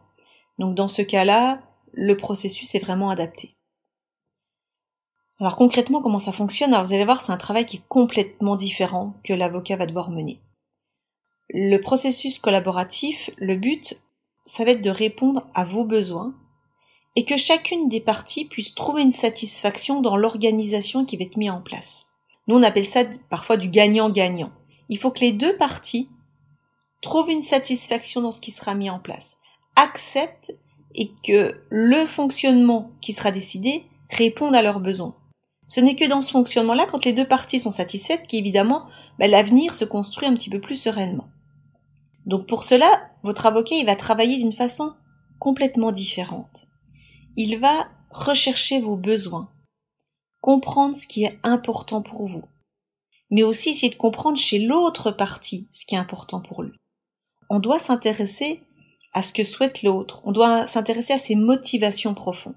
Donc 0.58 0.74
dans 0.74 0.88
ce 0.88 1.02
cas-là, 1.02 1.60
le 1.92 2.16
processus 2.16 2.74
est 2.74 2.78
vraiment 2.78 3.10
adapté. 3.10 3.54
Alors 5.40 5.56
concrètement, 5.56 6.02
comment 6.02 6.18
ça 6.18 6.32
fonctionne? 6.32 6.72
Alors 6.72 6.84
vous 6.84 6.92
allez 6.92 7.04
voir, 7.04 7.20
c'est 7.20 7.32
un 7.32 7.38
travail 7.38 7.66
qui 7.66 7.78
est 7.78 7.88
complètement 7.88 8.56
différent 8.56 9.14
que 9.24 9.32
l'avocat 9.32 9.76
va 9.76 9.86
devoir 9.86 10.10
mener. 10.10 10.40
Le 11.48 11.78
processus 11.78 12.38
collaboratif, 12.38 13.30
le 13.38 13.56
but, 13.56 14.00
ça 14.44 14.64
va 14.64 14.72
être 14.72 14.82
de 14.82 14.90
répondre 14.90 15.46
à 15.54 15.64
vos 15.64 15.84
besoins 15.84 16.34
et 17.16 17.24
que 17.24 17.36
chacune 17.36 17.88
des 17.88 18.00
parties 18.00 18.44
puisse 18.44 18.74
trouver 18.74 19.02
une 19.02 19.10
satisfaction 19.10 20.00
dans 20.00 20.16
l'organisation 20.16 21.04
qui 21.04 21.16
va 21.16 21.24
être 21.24 21.36
mise 21.36 21.50
en 21.50 21.60
place. 21.60 22.06
Nous, 22.46 22.56
on 22.56 22.62
appelle 22.62 22.86
ça 22.86 23.04
parfois 23.28 23.56
du 23.56 23.68
gagnant-gagnant. 23.68 24.52
Il 24.88 24.98
faut 24.98 25.10
que 25.10 25.20
les 25.20 25.32
deux 25.32 25.56
parties 25.56 26.08
trouvent 27.00 27.30
une 27.30 27.40
satisfaction 27.40 28.20
dans 28.20 28.32
ce 28.32 28.40
qui 28.40 28.50
sera 28.50 28.74
mis 28.74 28.90
en 28.90 28.98
place 28.98 29.38
acceptent 29.76 30.54
et 30.94 31.12
que 31.24 31.60
le 31.70 32.06
fonctionnement 32.06 32.90
qui 33.00 33.12
sera 33.12 33.30
décidé 33.30 33.84
réponde 34.10 34.54
à 34.54 34.62
leurs 34.62 34.80
besoins. 34.80 35.14
Ce 35.66 35.80
n'est 35.80 35.94
que 35.94 36.08
dans 36.08 36.20
ce 36.20 36.32
fonctionnement-là, 36.32 36.86
quand 36.90 37.04
les 37.04 37.12
deux 37.12 37.26
parties 37.26 37.60
sont 37.60 37.70
satisfaites, 37.70 38.26
qu'évidemment, 38.26 38.86
bah, 39.18 39.28
l'avenir 39.28 39.72
se 39.72 39.84
construit 39.84 40.26
un 40.26 40.34
petit 40.34 40.50
peu 40.50 40.60
plus 40.60 40.74
sereinement. 40.74 41.28
Donc 42.26 42.46
pour 42.46 42.64
cela, 42.64 43.10
votre 43.22 43.46
avocat, 43.46 43.76
il 43.76 43.86
va 43.86 43.96
travailler 43.96 44.38
d'une 44.38 44.52
façon 44.52 44.94
complètement 45.38 45.92
différente. 45.92 46.66
Il 47.36 47.58
va 47.58 47.88
rechercher 48.10 48.80
vos 48.80 48.96
besoins, 48.96 49.50
comprendre 50.40 50.96
ce 50.96 51.06
qui 51.06 51.24
est 51.24 51.38
important 51.42 52.02
pour 52.02 52.26
vous, 52.26 52.44
mais 53.30 53.42
aussi 53.42 53.70
essayer 53.70 53.90
de 53.90 53.98
comprendre 53.98 54.36
chez 54.36 54.58
l'autre 54.58 55.12
partie 55.12 55.68
ce 55.70 55.86
qui 55.86 55.94
est 55.94 55.98
important 55.98 56.40
pour 56.40 56.62
lui. 56.62 56.72
On 57.48 57.60
doit 57.60 57.78
s'intéresser 57.78 58.62
à 59.12 59.22
ce 59.22 59.32
que 59.32 59.44
souhaite 59.44 59.82
l'autre, 59.82 60.20
on 60.24 60.32
doit 60.32 60.66
s'intéresser 60.66 61.12
à 61.12 61.18
ses 61.18 61.36
motivations 61.36 62.14
profondes. 62.14 62.56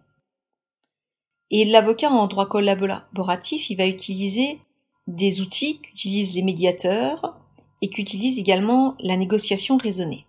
Et 1.52 1.66
l'avocat 1.66 2.10
en 2.10 2.28
droit 2.28 2.48
collaboratif, 2.48 3.70
il 3.70 3.78
va 3.78 3.86
utiliser 3.86 4.60
des 5.06 5.42
outils 5.42 5.82
qu'utilisent 5.82 6.34
les 6.34 6.42
médiateurs 6.42 7.38
et 7.82 7.90
qu'utilise 7.90 8.40
également 8.40 8.96
la 9.00 9.18
négociation 9.18 9.78
raisonnée. 9.78 10.26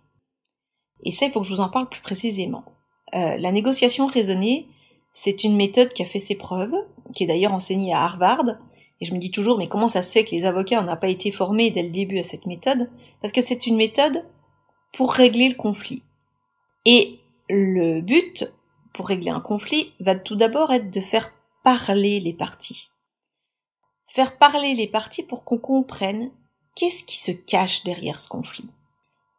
Et 1.03 1.11
ça, 1.11 1.25
il 1.25 1.31
faut 1.31 1.41
que 1.41 1.47
je 1.47 1.53
vous 1.53 1.61
en 1.61 1.69
parle 1.69 1.89
plus 1.89 2.01
précisément. 2.01 2.74
Euh, 3.13 3.37
la 3.37 3.51
négociation 3.51 4.07
raisonnée, 4.07 4.67
c'est 5.13 5.43
une 5.43 5.55
méthode 5.55 5.89
qui 5.89 6.03
a 6.03 6.05
fait 6.05 6.19
ses 6.19 6.35
preuves, 6.35 6.75
qui 7.13 7.23
est 7.23 7.27
d'ailleurs 7.27 7.53
enseignée 7.53 7.93
à 7.93 8.03
Harvard. 8.03 8.57
Et 8.99 9.05
je 9.05 9.13
me 9.13 9.19
dis 9.19 9.31
toujours, 9.31 9.57
mais 9.57 9.67
comment 9.67 9.87
ça 9.87 10.01
se 10.01 10.11
fait 10.11 10.25
que 10.25 10.31
les 10.31 10.45
avocats 10.45 10.81
n'ont 10.81 10.97
pas 10.97 11.09
été 11.09 11.31
formés 11.31 11.71
dès 11.71 11.83
le 11.83 11.89
début 11.89 12.19
à 12.19 12.23
cette 12.23 12.45
méthode? 12.45 12.89
Parce 13.21 13.31
que 13.31 13.41
c'est 13.41 13.67
une 13.67 13.75
méthode 13.75 14.25
pour 14.93 15.13
régler 15.13 15.49
le 15.49 15.55
conflit. 15.55 16.01
Et 16.85 17.19
le 17.49 18.01
but, 18.01 18.51
pour 18.93 19.07
régler 19.07 19.31
un 19.31 19.41
conflit, 19.41 19.93
va 19.99 20.15
tout 20.15 20.35
d'abord 20.35 20.71
être 20.71 20.91
de 20.91 21.01
faire 21.01 21.33
parler 21.63 22.19
les 22.19 22.33
parties. 22.33 22.89
Faire 24.07 24.37
parler 24.37 24.73
les 24.73 24.87
parties 24.87 25.23
pour 25.23 25.43
qu'on 25.43 25.57
comprenne 25.57 26.31
qu'est-ce 26.75 27.03
qui 27.03 27.17
se 27.17 27.31
cache 27.31 27.83
derrière 27.83 28.19
ce 28.19 28.29
conflit. 28.29 28.69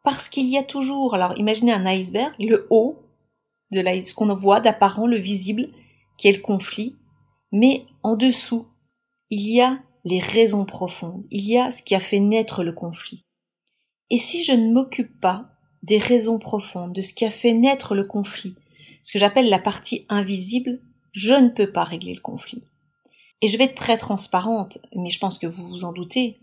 Parce 0.03 0.29
qu'il 0.29 0.47
y 0.47 0.57
a 0.57 0.63
toujours, 0.63 1.15
alors 1.15 1.37
imaginez 1.37 1.73
un 1.73 1.85
iceberg, 1.85 2.33
le 2.39 2.67
haut 2.69 2.97
de 3.71 3.83
ce 4.01 4.13
qu'on 4.13 4.33
voit 4.33 4.59
d'apparent, 4.59 5.07
le 5.07 5.17
visible, 5.17 5.69
qui 6.17 6.27
est 6.27 6.35
le 6.35 6.41
conflit, 6.41 6.95
mais 7.51 7.85
en 8.03 8.15
dessous, 8.15 8.67
il 9.29 9.49
y 9.49 9.61
a 9.61 9.79
les 10.05 10.19
raisons 10.19 10.65
profondes, 10.65 11.25
il 11.31 11.47
y 11.47 11.57
a 11.57 11.71
ce 11.71 11.83
qui 11.83 11.95
a 11.95 11.99
fait 11.99 12.19
naître 12.19 12.63
le 12.63 12.71
conflit. 12.71 13.25
Et 14.09 14.17
si 14.17 14.43
je 14.43 14.53
ne 14.53 14.71
m'occupe 14.71 15.19
pas 15.19 15.49
des 15.83 15.97
raisons 15.97 16.39
profondes, 16.39 16.93
de 16.93 17.01
ce 17.01 17.13
qui 17.13 17.25
a 17.25 17.31
fait 17.31 17.53
naître 17.53 17.93
le 17.93 18.05
conflit, 18.05 18.55
ce 19.01 19.11
que 19.11 19.19
j'appelle 19.19 19.49
la 19.49 19.59
partie 19.59 20.05
invisible, 20.09 20.79
je 21.11 21.33
ne 21.33 21.49
peux 21.49 21.71
pas 21.71 21.83
régler 21.83 22.13
le 22.13 22.21
conflit. 22.21 22.61
Et 23.41 23.47
je 23.47 23.57
vais 23.57 23.65
être 23.65 23.75
très 23.75 23.97
transparente, 23.97 24.79
mais 24.95 25.09
je 25.09 25.19
pense 25.19 25.37
que 25.37 25.47
vous 25.47 25.67
vous 25.67 25.83
en 25.83 25.93
doutez. 25.93 26.39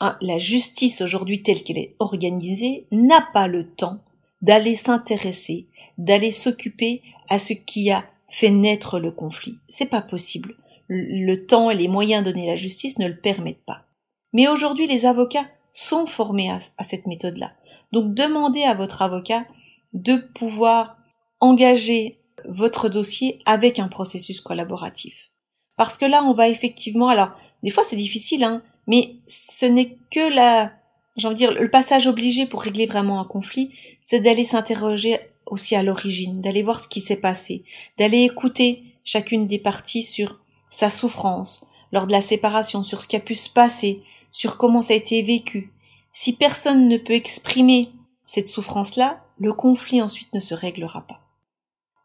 Hein, 0.00 0.16
la 0.20 0.38
justice 0.38 1.00
aujourd'hui 1.00 1.42
telle 1.42 1.62
qu'elle 1.62 1.78
est 1.78 1.96
organisée 1.98 2.86
n'a 2.90 3.26
pas 3.32 3.46
le 3.46 3.70
temps 3.70 4.00
d'aller 4.42 4.74
s'intéresser, 4.74 5.68
d'aller 5.98 6.30
s'occuper 6.30 7.02
à 7.28 7.38
ce 7.38 7.52
qui 7.52 7.90
a 7.90 8.04
fait 8.28 8.50
naître 8.50 8.98
le 8.98 9.10
conflit. 9.10 9.58
C'est 9.68 9.90
pas 9.90 10.02
possible. 10.02 10.56
Le 10.88 11.46
temps 11.46 11.70
et 11.70 11.74
les 11.74 11.88
moyens 11.88 12.24
donnés 12.24 12.48
à 12.48 12.52
la 12.52 12.56
justice 12.56 12.98
ne 12.98 13.08
le 13.08 13.16
permettent 13.16 13.64
pas. 13.64 13.84
Mais 14.32 14.48
aujourd'hui, 14.48 14.86
les 14.86 15.06
avocats 15.06 15.48
sont 15.72 16.06
formés 16.06 16.50
à 16.50 16.84
cette 16.84 17.06
méthode-là. 17.06 17.52
Donc 17.92 18.14
demandez 18.14 18.64
à 18.64 18.74
votre 18.74 19.02
avocat 19.02 19.46
de 19.92 20.16
pouvoir 20.16 20.98
engager 21.40 22.16
votre 22.48 22.88
dossier 22.88 23.40
avec 23.46 23.78
un 23.78 23.88
processus 23.88 24.40
collaboratif. 24.40 25.30
Parce 25.76 25.98
que 25.98 26.04
là, 26.04 26.24
on 26.24 26.34
va 26.34 26.48
effectivement, 26.48 27.08
alors, 27.08 27.30
des 27.62 27.70
fois 27.70 27.84
c'est 27.84 27.96
difficile, 27.96 28.44
hein, 28.44 28.62
mais 28.86 29.16
ce 29.26 29.66
n'est 29.66 29.96
que 30.10 30.34
la, 30.34 30.72
j'ai 31.16 31.28
envie 31.28 31.34
de 31.34 31.38
dire, 31.38 31.52
le 31.52 31.70
passage 31.70 32.06
obligé 32.06 32.46
pour 32.46 32.62
régler 32.62 32.86
vraiment 32.86 33.20
un 33.20 33.24
conflit, 33.24 33.70
c'est 34.02 34.20
d'aller 34.20 34.44
s'interroger 34.44 35.18
aussi 35.46 35.76
à 35.76 35.82
l'origine, 35.82 36.40
d'aller 36.40 36.62
voir 36.62 36.80
ce 36.80 36.88
qui 36.88 37.00
s'est 37.00 37.20
passé, 37.20 37.64
d'aller 37.98 38.22
écouter 38.22 38.82
chacune 39.04 39.46
des 39.46 39.58
parties 39.58 40.02
sur 40.02 40.40
sa 40.68 40.90
souffrance, 40.90 41.66
lors 41.92 42.06
de 42.06 42.12
la 42.12 42.20
séparation, 42.20 42.82
sur 42.82 43.00
ce 43.00 43.06
qui 43.06 43.16
a 43.16 43.20
pu 43.20 43.34
se 43.34 43.48
passer, 43.48 44.02
sur 44.32 44.56
comment 44.56 44.82
ça 44.82 44.94
a 44.94 44.96
été 44.96 45.22
vécu, 45.22 45.72
si 46.12 46.32
personne 46.32 46.88
ne 46.88 46.96
peut 46.96 47.12
exprimer 47.12 47.90
cette 48.26 48.48
souffrance-là, 48.48 49.22
le 49.38 49.52
conflit 49.52 50.00
ensuite 50.00 50.32
ne 50.32 50.40
se 50.40 50.54
réglera 50.54 51.02
pas. 51.02 51.20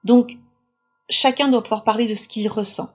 Donc, 0.03 0.37
chacun 1.09 1.47
doit 1.47 1.63
pouvoir 1.63 1.83
parler 1.83 2.07
de 2.07 2.15
ce 2.15 2.27
qu'il 2.27 2.47
ressent. 2.47 2.89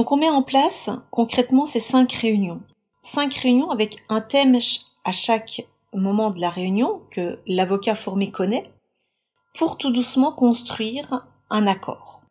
Donc 0.00 0.12
on 0.12 0.16
met 0.16 0.30
en 0.30 0.42
place 0.42 0.88
concrètement 1.10 1.66
ces 1.66 1.78
cinq 1.78 2.10
réunions. 2.14 2.62
Cinq 3.02 3.34
réunions 3.34 3.70
avec 3.70 4.02
un 4.08 4.22
thème 4.22 4.56
à 5.04 5.12
chaque 5.12 5.66
moment 5.92 6.30
de 6.30 6.40
la 6.40 6.48
réunion 6.48 7.02
que 7.10 7.38
l'avocat 7.46 7.94
formé 7.96 8.30
connaît 8.30 8.72
pour 9.54 9.76
tout 9.76 9.90
doucement 9.90 10.32
construire 10.32 11.26
un 11.50 11.66
accord. 11.66 12.22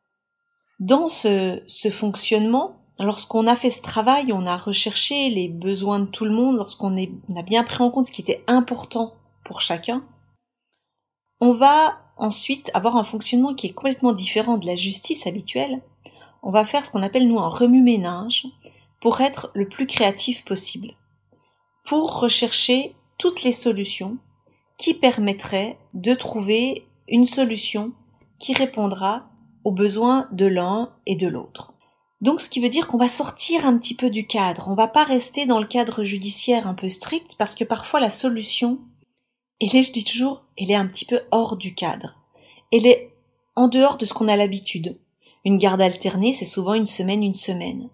Dans 0.80 1.08
ce, 1.08 1.62
fonctionnement, 1.92 2.78
lorsqu'on 2.98 3.46
a 3.46 3.56
fait 3.56 3.70
ce 3.70 3.84
travail, 3.84 4.34
on 4.34 4.48
a 4.48 4.58
recherché 4.58 5.30
les 5.30 5.48
besoins 5.48 6.00
de 6.00 6.08
tout 6.08 6.26
le 6.26 6.32
monde, 6.32 6.58
lorsqu'on 6.58 6.98
a 6.98 7.44
bien 7.44 7.64
pris 7.64 7.84
en 7.84 7.92
compte 7.92 8.08
ce 8.08 8.12
qui 8.12 8.22
était 8.22 8.44
important 8.48 9.14
pour 9.46 9.62
chacun, 9.62 10.04
on 11.40 11.54
va 11.54 12.00
ensuite 12.18 12.72
avoir 12.74 12.98
un 12.98 13.04
fonctionnement 13.04 13.54
qui 13.54 13.68
est 13.68 13.74
complètement 13.74 14.14
différent 14.14 14.58
de 14.58 14.66
la 14.66 14.76
justice 14.76 15.28
habituelle. 15.28 15.84
On 16.44 16.52
va 16.52 16.66
faire 16.66 16.86
ce 16.86 16.92
qu'on 16.92 17.04
appelle 17.04 17.28
nous 17.28 17.40
un 17.40 17.50
remue-ménage 17.50 18.48
pour 19.02 19.22
être 19.22 19.52
le 19.54 19.68
plus 19.68 19.88
créatif 19.88 20.46
possible, 20.46 20.94
pour 21.86 22.20
rechercher 22.20 22.96
toutes 23.18 23.44
les 23.44 23.52
solutions 23.52 24.18
qui 24.78 24.94
permettraient 24.94 25.78
de 25.94 26.14
trouver 26.14 26.88
une 27.08 27.26
solution 27.26 27.92
qui 28.40 28.54
répondra 28.54 29.30
aux 29.64 29.72
besoins 29.72 30.28
de 30.32 30.46
l'un 30.46 30.92
et 31.06 31.16
de 31.16 31.28
l'autre. 31.28 31.74
Donc 32.22 32.42
ce 32.42 32.50
qui 32.50 32.60
veut 32.60 32.70
dire 32.70 32.88
qu'on 32.88 32.98
va 32.98 33.08
sortir 33.08 33.66
un 33.66 33.78
petit 33.78 33.96
peu 33.96 34.10
du 34.10 34.26
cadre, 34.26 34.68
on 34.70 34.76
va 34.76 34.88
pas 34.88 35.04
rester 35.04 35.46
dans 35.46 35.60
le 35.60 35.68
cadre 35.68 36.04
judiciaire 36.04 36.68
un 36.68 36.74
peu 36.74 36.90
strict 36.90 37.36
parce 37.38 37.56
que 37.56 37.64
parfois 37.64 38.00
la 38.00 38.10
solution, 38.10 38.80
elle 39.62 39.76
est, 39.76 39.84
je 39.84 39.92
dis 39.92 40.04
toujours, 40.04 40.44
elle 40.58 40.72
est 40.72 40.76
un 40.76 40.88
petit 40.88 41.06
peu 41.06 41.22
hors 41.32 41.56
du 41.56 41.74
cadre. 41.74 42.16
Elle 42.72 42.86
est 42.86 43.14
en 43.56 43.68
dehors 43.68 43.98
de 43.98 44.06
ce 44.06 44.14
qu'on 44.14 44.28
a 44.28 44.36
l'habitude. 44.36 44.98
Une 45.46 45.58
garde 45.58 45.82
alternée, 45.82 46.34
c'est 46.34 46.46
souvent 46.46 46.74
une 46.74 46.86
semaine, 46.86 47.24
une 47.24 47.36
semaine. 47.36 47.90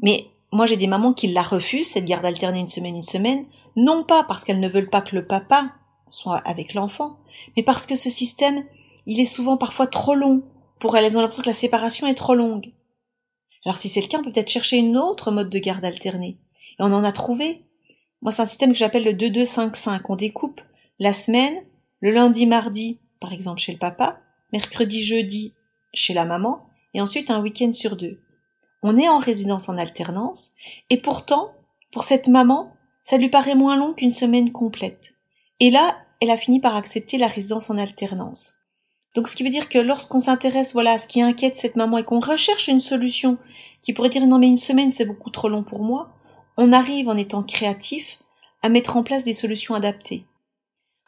Mais 0.00 0.26
moi 0.52 0.66
j'ai 0.66 0.76
des 0.76 0.86
mamans 0.86 1.12
qui 1.12 1.28
la 1.28 1.42
refusent, 1.42 1.88
cette 1.88 2.04
garde 2.04 2.24
alternée 2.24 2.60
une 2.60 2.68
semaine, 2.68 2.96
une 2.96 3.02
semaine, 3.02 3.46
non 3.76 4.04
pas 4.04 4.24
parce 4.24 4.44
qu'elles 4.44 4.60
ne 4.60 4.68
veulent 4.68 4.90
pas 4.90 5.02
que 5.02 5.16
le 5.16 5.26
papa 5.26 5.72
soit 6.08 6.38
avec 6.38 6.74
l'enfant, 6.74 7.18
mais 7.56 7.62
parce 7.62 7.86
que 7.86 7.96
ce 7.96 8.10
système, 8.10 8.64
il 9.06 9.20
est 9.20 9.24
souvent 9.24 9.56
parfois 9.56 9.86
trop 9.86 10.14
long 10.14 10.42
pour 10.78 10.96
elles. 10.96 11.04
Elles 11.04 11.16
ont 11.16 11.20
l'impression 11.20 11.42
que 11.42 11.48
la 11.48 11.54
séparation 11.54 12.06
est 12.06 12.14
trop 12.14 12.34
longue. 12.34 12.72
Alors 13.64 13.76
si 13.76 13.88
c'est 13.88 14.00
le 14.00 14.08
cas, 14.08 14.18
on 14.18 14.24
peut 14.24 14.32
peut-être 14.32 14.50
chercher 14.50 14.76
une 14.76 14.96
autre 14.96 15.30
mode 15.30 15.50
de 15.50 15.58
garde 15.58 15.84
alternée. 15.84 16.38
Et 16.78 16.82
on 16.82 16.92
en 16.92 17.04
a 17.04 17.12
trouvé. 17.12 17.64
Moi, 18.22 18.32
c'est 18.32 18.42
un 18.42 18.46
système 18.46 18.72
que 18.72 18.78
j'appelle 18.78 19.04
le 19.04 19.12
2-2-5-5. 19.12 20.00
On 20.08 20.16
découpe 20.16 20.60
la 20.98 21.12
semaine, 21.12 21.54
le 22.00 22.10
lundi, 22.10 22.46
mardi, 22.46 22.98
par 23.20 23.32
exemple, 23.32 23.60
chez 23.60 23.72
le 23.72 23.78
papa, 23.78 24.20
mercredi, 24.52 25.04
jeudi, 25.04 25.54
chez 25.94 26.14
la 26.14 26.24
maman, 26.24 26.66
et 26.92 27.00
ensuite 27.00 27.30
un 27.30 27.40
week-end 27.40 27.72
sur 27.72 27.96
deux. 27.96 28.20
On 28.82 28.98
est 28.98 29.08
en 29.08 29.18
résidence 29.18 29.68
en 29.68 29.78
alternance, 29.78 30.52
et 30.90 31.00
pourtant, 31.00 31.52
pour 31.92 32.04
cette 32.04 32.28
maman, 32.28 32.74
ça 33.02 33.16
lui 33.16 33.28
paraît 33.28 33.54
moins 33.54 33.76
long 33.76 33.94
qu'une 33.94 34.10
semaine 34.10 34.52
complète. 34.52 35.14
Et 35.60 35.70
là, 35.70 35.96
elle 36.20 36.30
a 36.30 36.36
fini 36.36 36.60
par 36.60 36.76
accepter 36.76 37.18
la 37.18 37.28
résidence 37.28 37.70
en 37.70 37.78
alternance. 37.78 38.64
Donc 39.14 39.28
ce 39.28 39.36
qui 39.36 39.44
veut 39.44 39.50
dire 39.50 39.68
que 39.68 39.78
lorsqu'on 39.78 40.20
s'intéresse 40.20 40.72
voilà 40.72 40.92
à 40.92 40.98
ce 40.98 41.06
qui 41.06 41.22
inquiète 41.22 41.56
cette 41.56 41.76
maman 41.76 41.98
et 41.98 42.04
qu'on 42.04 42.18
recherche 42.18 42.66
une 42.66 42.80
solution 42.80 43.38
qui 43.80 43.92
pourrait 43.92 44.08
dire 44.08 44.26
non 44.26 44.38
mais 44.38 44.48
une 44.48 44.56
semaine 44.56 44.90
c'est 44.90 45.04
beaucoup 45.04 45.30
trop 45.30 45.48
long 45.48 45.62
pour 45.62 45.84
moi, 45.84 46.12
on 46.56 46.72
arrive 46.72 47.08
en 47.08 47.16
étant 47.16 47.42
créatif 47.42 48.18
à 48.62 48.68
mettre 48.68 48.96
en 48.96 49.04
place 49.04 49.24
des 49.24 49.34
solutions 49.34 49.74
adaptées. 49.74 50.26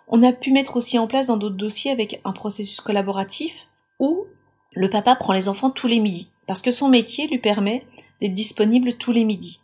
On 0.08 0.22
a 0.22 0.32
pu 0.32 0.52
mettre 0.52 0.76
aussi 0.76 0.98
en 0.98 1.08
place 1.08 1.26
dans 1.26 1.36
d'autres 1.36 1.56
dossiers 1.56 1.90
avec 1.90 2.20
un 2.24 2.32
processus 2.32 2.80
collaboratif 2.80 3.68
où 3.98 4.26
le 4.76 4.90
papa 4.90 5.16
prend 5.16 5.32
les 5.32 5.48
enfants 5.48 5.70
tous 5.70 5.86
les 5.86 6.00
midis 6.00 6.30
parce 6.46 6.62
que 6.62 6.70
son 6.70 6.88
métier 6.88 7.26
lui 7.26 7.38
permet 7.38 7.84
d'être 8.20 8.34
disponible 8.34 8.96
tous 8.96 9.10
les 9.10 9.24
midis. 9.24 9.60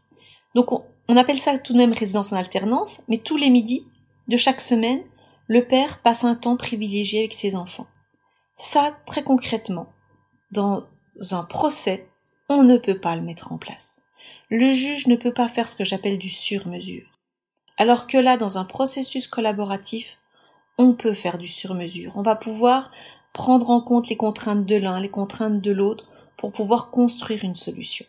Donc 0.54 0.72
on, 0.72 1.16
appelle 1.16 1.38
ça 1.38 1.58
tout 1.58 1.74
de 1.74 1.78
même 1.78 1.92
résidence 1.92 2.32
en 2.32 2.36
alternance, 2.36 3.02
mais 3.08 3.18
tous 3.18 3.36
les 3.36 3.50
midis 3.50 3.86
de 4.28 4.36
chaque 4.36 4.60
semaine, 4.60 5.02
le 5.46 5.66
père 5.66 6.00
passe 6.00 6.24
un 6.24 6.34
temps 6.34 6.56
privilégié 6.56 7.20
avec 7.20 7.34
ses 7.34 7.54
enfants. 7.54 7.86
Ça, 8.56 8.96
très 9.06 9.22
concrètement, 9.22 9.92
dans 10.50 10.86
un 11.30 11.44
procès, 11.44 12.08
on 12.48 12.62
ne 12.62 12.78
peut 12.78 12.98
pas 12.98 13.14
le 13.14 13.22
mettre 13.22 13.52
en 13.52 13.58
place. 13.58 14.02
Le 14.48 14.70
juge 14.70 15.06
ne 15.06 15.16
peut 15.16 15.32
pas 15.32 15.48
faire 15.48 15.68
ce 15.68 15.76
que 15.76 15.84
j'appelle 15.84 16.18
du 16.18 16.30
sur-mesure. 16.30 17.06
Alors 17.76 18.06
que 18.06 18.18
là, 18.18 18.36
dans 18.36 18.58
un 18.58 18.64
processus 18.64 19.26
collaboratif, 19.26 20.18
on 20.78 20.94
peut 20.94 21.14
faire 21.14 21.38
du 21.38 21.48
sur-mesure. 21.48 22.16
On 22.16 22.22
va 22.22 22.36
pouvoir 22.36 22.90
prendre 23.32 23.70
en 23.70 23.80
compte 23.80 24.08
les 24.08 24.16
contraintes 24.16 24.66
de 24.66 24.76
l'un, 24.76 25.00
les 25.00 25.08
contraintes 25.08 25.60
de 25.60 25.70
l'autre, 25.70 26.04
pour 26.36 26.52
pouvoir 26.52 26.90
construire 26.90 27.44
une 27.44 27.54
solution. 27.54 28.06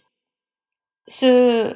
Ce, 1.08 1.74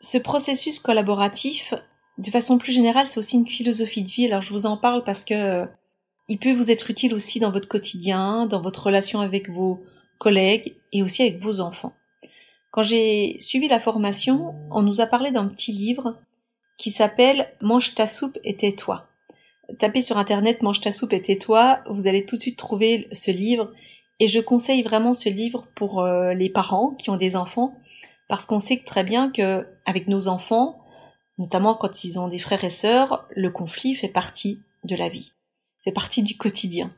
ce 0.00 0.18
processus 0.18 0.78
collaboratif, 0.78 1.74
de 2.18 2.30
façon 2.30 2.58
plus 2.58 2.72
générale, 2.72 3.06
c'est 3.06 3.18
aussi 3.18 3.36
une 3.36 3.48
philosophie 3.48 4.02
de 4.02 4.08
vie. 4.08 4.26
Alors 4.26 4.42
je 4.42 4.52
vous 4.52 4.66
en 4.66 4.76
parle 4.76 5.04
parce 5.04 5.24
que 5.24 5.66
il 6.28 6.38
peut 6.38 6.52
vous 6.52 6.70
être 6.70 6.90
utile 6.90 7.14
aussi 7.14 7.40
dans 7.40 7.50
votre 7.50 7.68
quotidien, 7.68 8.46
dans 8.46 8.60
votre 8.60 8.84
relation 8.84 9.20
avec 9.20 9.48
vos 9.48 9.82
collègues 10.18 10.76
et 10.92 11.02
aussi 11.02 11.22
avec 11.22 11.42
vos 11.42 11.60
enfants. 11.60 11.94
Quand 12.70 12.82
j'ai 12.82 13.40
suivi 13.40 13.66
la 13.66 13.80
formation, 13.80 14.54
on 14.70 14.82
nous 14.82 15.00
a 15.00 15.06
parlé 15.06 15.30
d'un 15.30 15.48
petit 15.48 15.72
livre 15.72 16.18
qui 16.76 16.90
s'appelle 16.90 17.50
Mange 17.60 17.94
ta 17.94 18.06
soupe 18.06 18.38
et 18.44 18.56
tais-toi. 18.56 19.07
Tapez 19.78 20.02
sur 20.02 20.18
internet 20.18 20.62
Mange 20.62 20.80
ta 20.80 20.92
soupe 20.92 21.12
et 21.12 21.22
tais-toi, 21.22 21.80
vous 21.90 22.06
allez 22.06 22.24
tout 22.24 22.36
de 22.36 22.40
suite 22.40 22.58
trouver 22.58 23.08
ce 23.12 23.30
livre 23.30 23.72
et 24.20 24.26
je 24.26 24.40
conseille 24.40 24.82
vraiment 24.82 25.14
ce 25.14 25.28
livre 25.28 25.66
pour 25.74 26.00
euh, 26.00 26.32
les 26.34 26.50
parents 26.50 26.94
qui 26.94 27.10
ont 27.10 27.16
des 27.16 27.36
enfants 27.36 27.74
parce 28.28 28.46
qu'on 28.46 28.60
sait 28.60 28.82
très 28.84 29.04
bien 29.04 29.30
que 29.30 29.66
avec 29.84 30.08
nos 30.08 30.28
enfants, 30.28 30.78
notamment 31.38 31.74
quand 31.74 32.04
ils 32.04 32.18
ont 32.18 32.28
des 32.28 32.38
frères 32.38 32.64
et 32.64 32.70
sœurs, 32.70 33.26
le 33.36 33.50
conflit 33.50 33.94
fait 33.94 34.08
partie 34.08 34.62
de 34.84 34.96
la 34.96 35.08
vie 35.08 35.32
fait 35.84 35.92
partie 35.92 36.22
du 36.22 36.36
quotidien. 36.36 36.92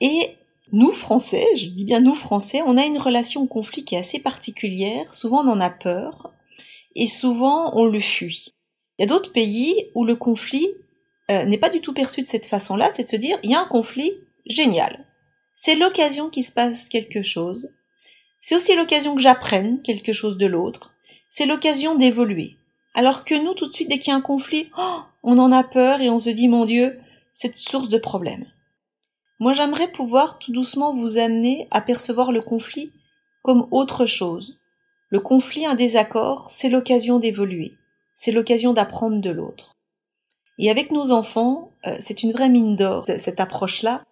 Et 0.00 0.36
nous, 0.72 0.92
Français, 0.92 1.46
je 1.56 1.66
dis 1.66 1.84
bien 1.84 2.00
nous, 2.00 2.14
Français, 2.14 2.62
on 2.64 2.76
a 2.76 2.84
une 2.84 2.98
relation 2.98 3.42
au 3.42 3.46
conflit 3.46 3.84
qui 3.84 3.94
est 3.94 3.98
assez 3.98 4.20
particulière. 4.20 5.12
Souvent, 5.14 5.44
on 5.44 5.50
en 5.50 5.60
a 5.60 5.70
peur 5.70 6.32
et 6.94 7.06
souvent, 7.06 7.76
on 7.76 7.84
le 7.84 8.00
fuit. 8.00 8.54
Il 8.98 9.02
y 9.02 9.04
a 9.04 9.08
d'autres 9.08 9.32
pays 9.32 9.90
où 9.94 10.04
le 10.04 10.16
conflit 10.16 10.68
euh, 11.30 11.44
n'est 11.44 11.58
pas 11.58 11.70
du 11.70 11.80
tout 11.80 11.92
perçu 11.92 12.22
de 12.22 12.26
cette 12.26 12.46
façon-là, 12.46 12.90
c'est 12.92 13.04
de 13.04 13.08
se 13.08 13.16
dire, 13.16 13.38
il 13.42 13.50
y 13.50 13.54
a 13.54 13.60
un 13.60 13.68
conflit, 13.68 14.12
génial. 14.46 15.06
C'est 15.54 15.76
l'occasion 15.76 16.30
qu'il 16.30 16.44
se 16.44 16.52
passe 16.52 16.88
quelque 16.88 17.22
chose. 17.22 17.74
C'est 18.40 18.56
aussi 18.56 18.74
l'occasion 18.74 19.14
que 19.14 19.22
j'apprenne 19.22 19.82
quelque 19.82 20.12
chose 20.12 20.36
de 20.36 20.46
l'autre. 20.46 20.94
C'est 21.28 21.46
l'occasion 21.46 21.94
d'évoluer. 21.94 22.56
Alors 22.94 23.24
que 23.24 23.34
nous, 23.34 23.54
tout 23.54 23.68
de 23.68 23.74
suite, 23.74 23.88
dès 23.88 23.98
qu'il 23.98 24.10
y 24.10 24.14
a 24.14 24.16
un 24.16 24.22
conflit, 24.22 24.70
oh, 24.78 25.00
on 25.22 25.38
en 25.38 25.52
a 25.52 25.62
peur 25.62 26.00
et 26.00 26.10
on 26.10 26.18
se 26.18 26.30
dit, 26.30 26.48
mon 26.48 26.64
Dieu, 26.64 26.98
cette 27.32 27.56
source 27.56 27.88
de 27.88 27.98
problème. 27.98 28.46
Moi 29.38 29.54
j'aimerais 29.54 29.90
pouvoir 29.90 30.38
tout 30.38 30.52
doucement 30.52 30.92
vous 30.92 31.16
amener 31.16 31.64
à 31.70 31.80
percevoir 31.80 32.30
le 32.30 32.42
conflit 32.42 32.92
comme 33.42 33.66
autre 33.70 34.04
chose. 34.04 34.60
Le 35.08 35.20
conflit, 35.20 35.64
un 35.64 35.74
désaccord, 35.74 36.50
c'est 36.50 36.68
l'occasion 36.68 37.18
d'évoluer, 37.18 37.78
c'est 38.14 38.32
l'occasion 38.32 38.74
d'apprendre 38.74 39.20
de 39.20 39.30
l'autre. 39.30 39.72
Et 40.60 40.70
avec 40.70 40.92
nos 40.92 41.10
enfants, 41.10 41.72
euh, 41.86 41.96
c'est 41.98 42.22
une 42.22 42.32
vraie 42.32 42.50
mine 42.50 42.76
d'or, 42.76 43.06
cette 43.16 43.40
approche-là. 43.40 44.04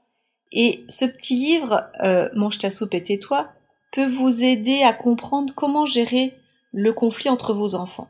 Et 0.50 0.82
ce 0.88 1.04
petit 1.04 1.36
livre, 1.36 1.84
euh, 2.02 2.30
Mange 2.34 2.58
ta 2.58 2.70
soupe 2.70 2.94
et 2.94 3.02
tais-toi, 3.02 3.50
peut 3.92 4.06
vous 4.06 4.42
aider 4.42 4.82
à 4.82 4.94
comprendre 4.94 5.52
comment 5.54 5.84
gérer 5.84 6.34
le 6.72 6.94
conflit 6.94 7.28
entre 7.28 7.52
vos 7.52 7.74
enfants. 7.74 8.08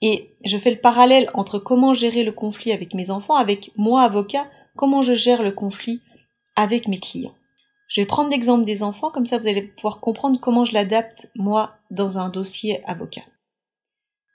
Et 0.00 0.30
je 0.44 0.58
fais 0.58 0.70
le 0.70 0.80
parallèle 0.80 1.28
entre 1.34 1.58
comment 1.58 1.92
gérer 1.92 2.22
le 2.22 2.30
conflit 2.30 2.70
avec 2.70 2.94
mes 2.94 3.10
enfants, 3.10 3.34
avec 3.34 3.72
moi, 3.76 4.02
avocat, 4.02 4.48
comment 4.76 5.02
je 5.02 5.14
gère 5.14 5.42
le 5.42 5.50
conflit 5.50 6.02
avec 6.54 6.86
mes 6.86 7.00
clients. 7.00 7.34
Je 7.88 8.00
vais 8.00 8.06
prendre 8.06 8.30
l'exemple 8.30 8.64
des 8.64 8.84
enfants, 8.84 9.10
comme 9.10 9.26
ça 9.26 9.38
vous 9.38 9.48
allez 9.48 9.62
pouvoir 9.62 9.98
comprendre 9.98 10.38
comment 10.40 10.64
je 10.64 10.72
l'adapte, 10.74 11.32
moi, 11.34 11.74
dans 11.90 12.18
un 12.20 12.28
dossier 12.28 12.80
avocat. 12.88 13.24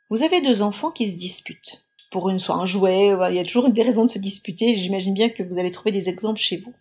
Vous 0.10 0.22
avez 0.22 0.42
deux 0.42 0.62
enfants 0.62 0.92
qui 0.92 1.08
se 1.08 1.18
disputent. 1.18 1.86
Pour 2.12 2.30
une 2.30 2.40
soit 2.40 2.56
un 2.56 2.66
jouet, 2.66 3.16
il 3.30 3.36
y 3.36 3.40
a 3.40 3.44
toujours 3.44 3.70
des 3.70 3.84
raisons 3.84 4.06
de 4.06 4.12
se 4.12 4.20
disputer, 4.20 4.76
j'imagine 4.76 5.14
bien 5.14 5.30
que 5.30 5.44
vous 5.44 5.58
allez 5.58 5.72
trouver 5.72 5.92
des 5.92 6.10
exemples 6.10 6.40
chez 6.40 6.58
vous. 6.58 6.74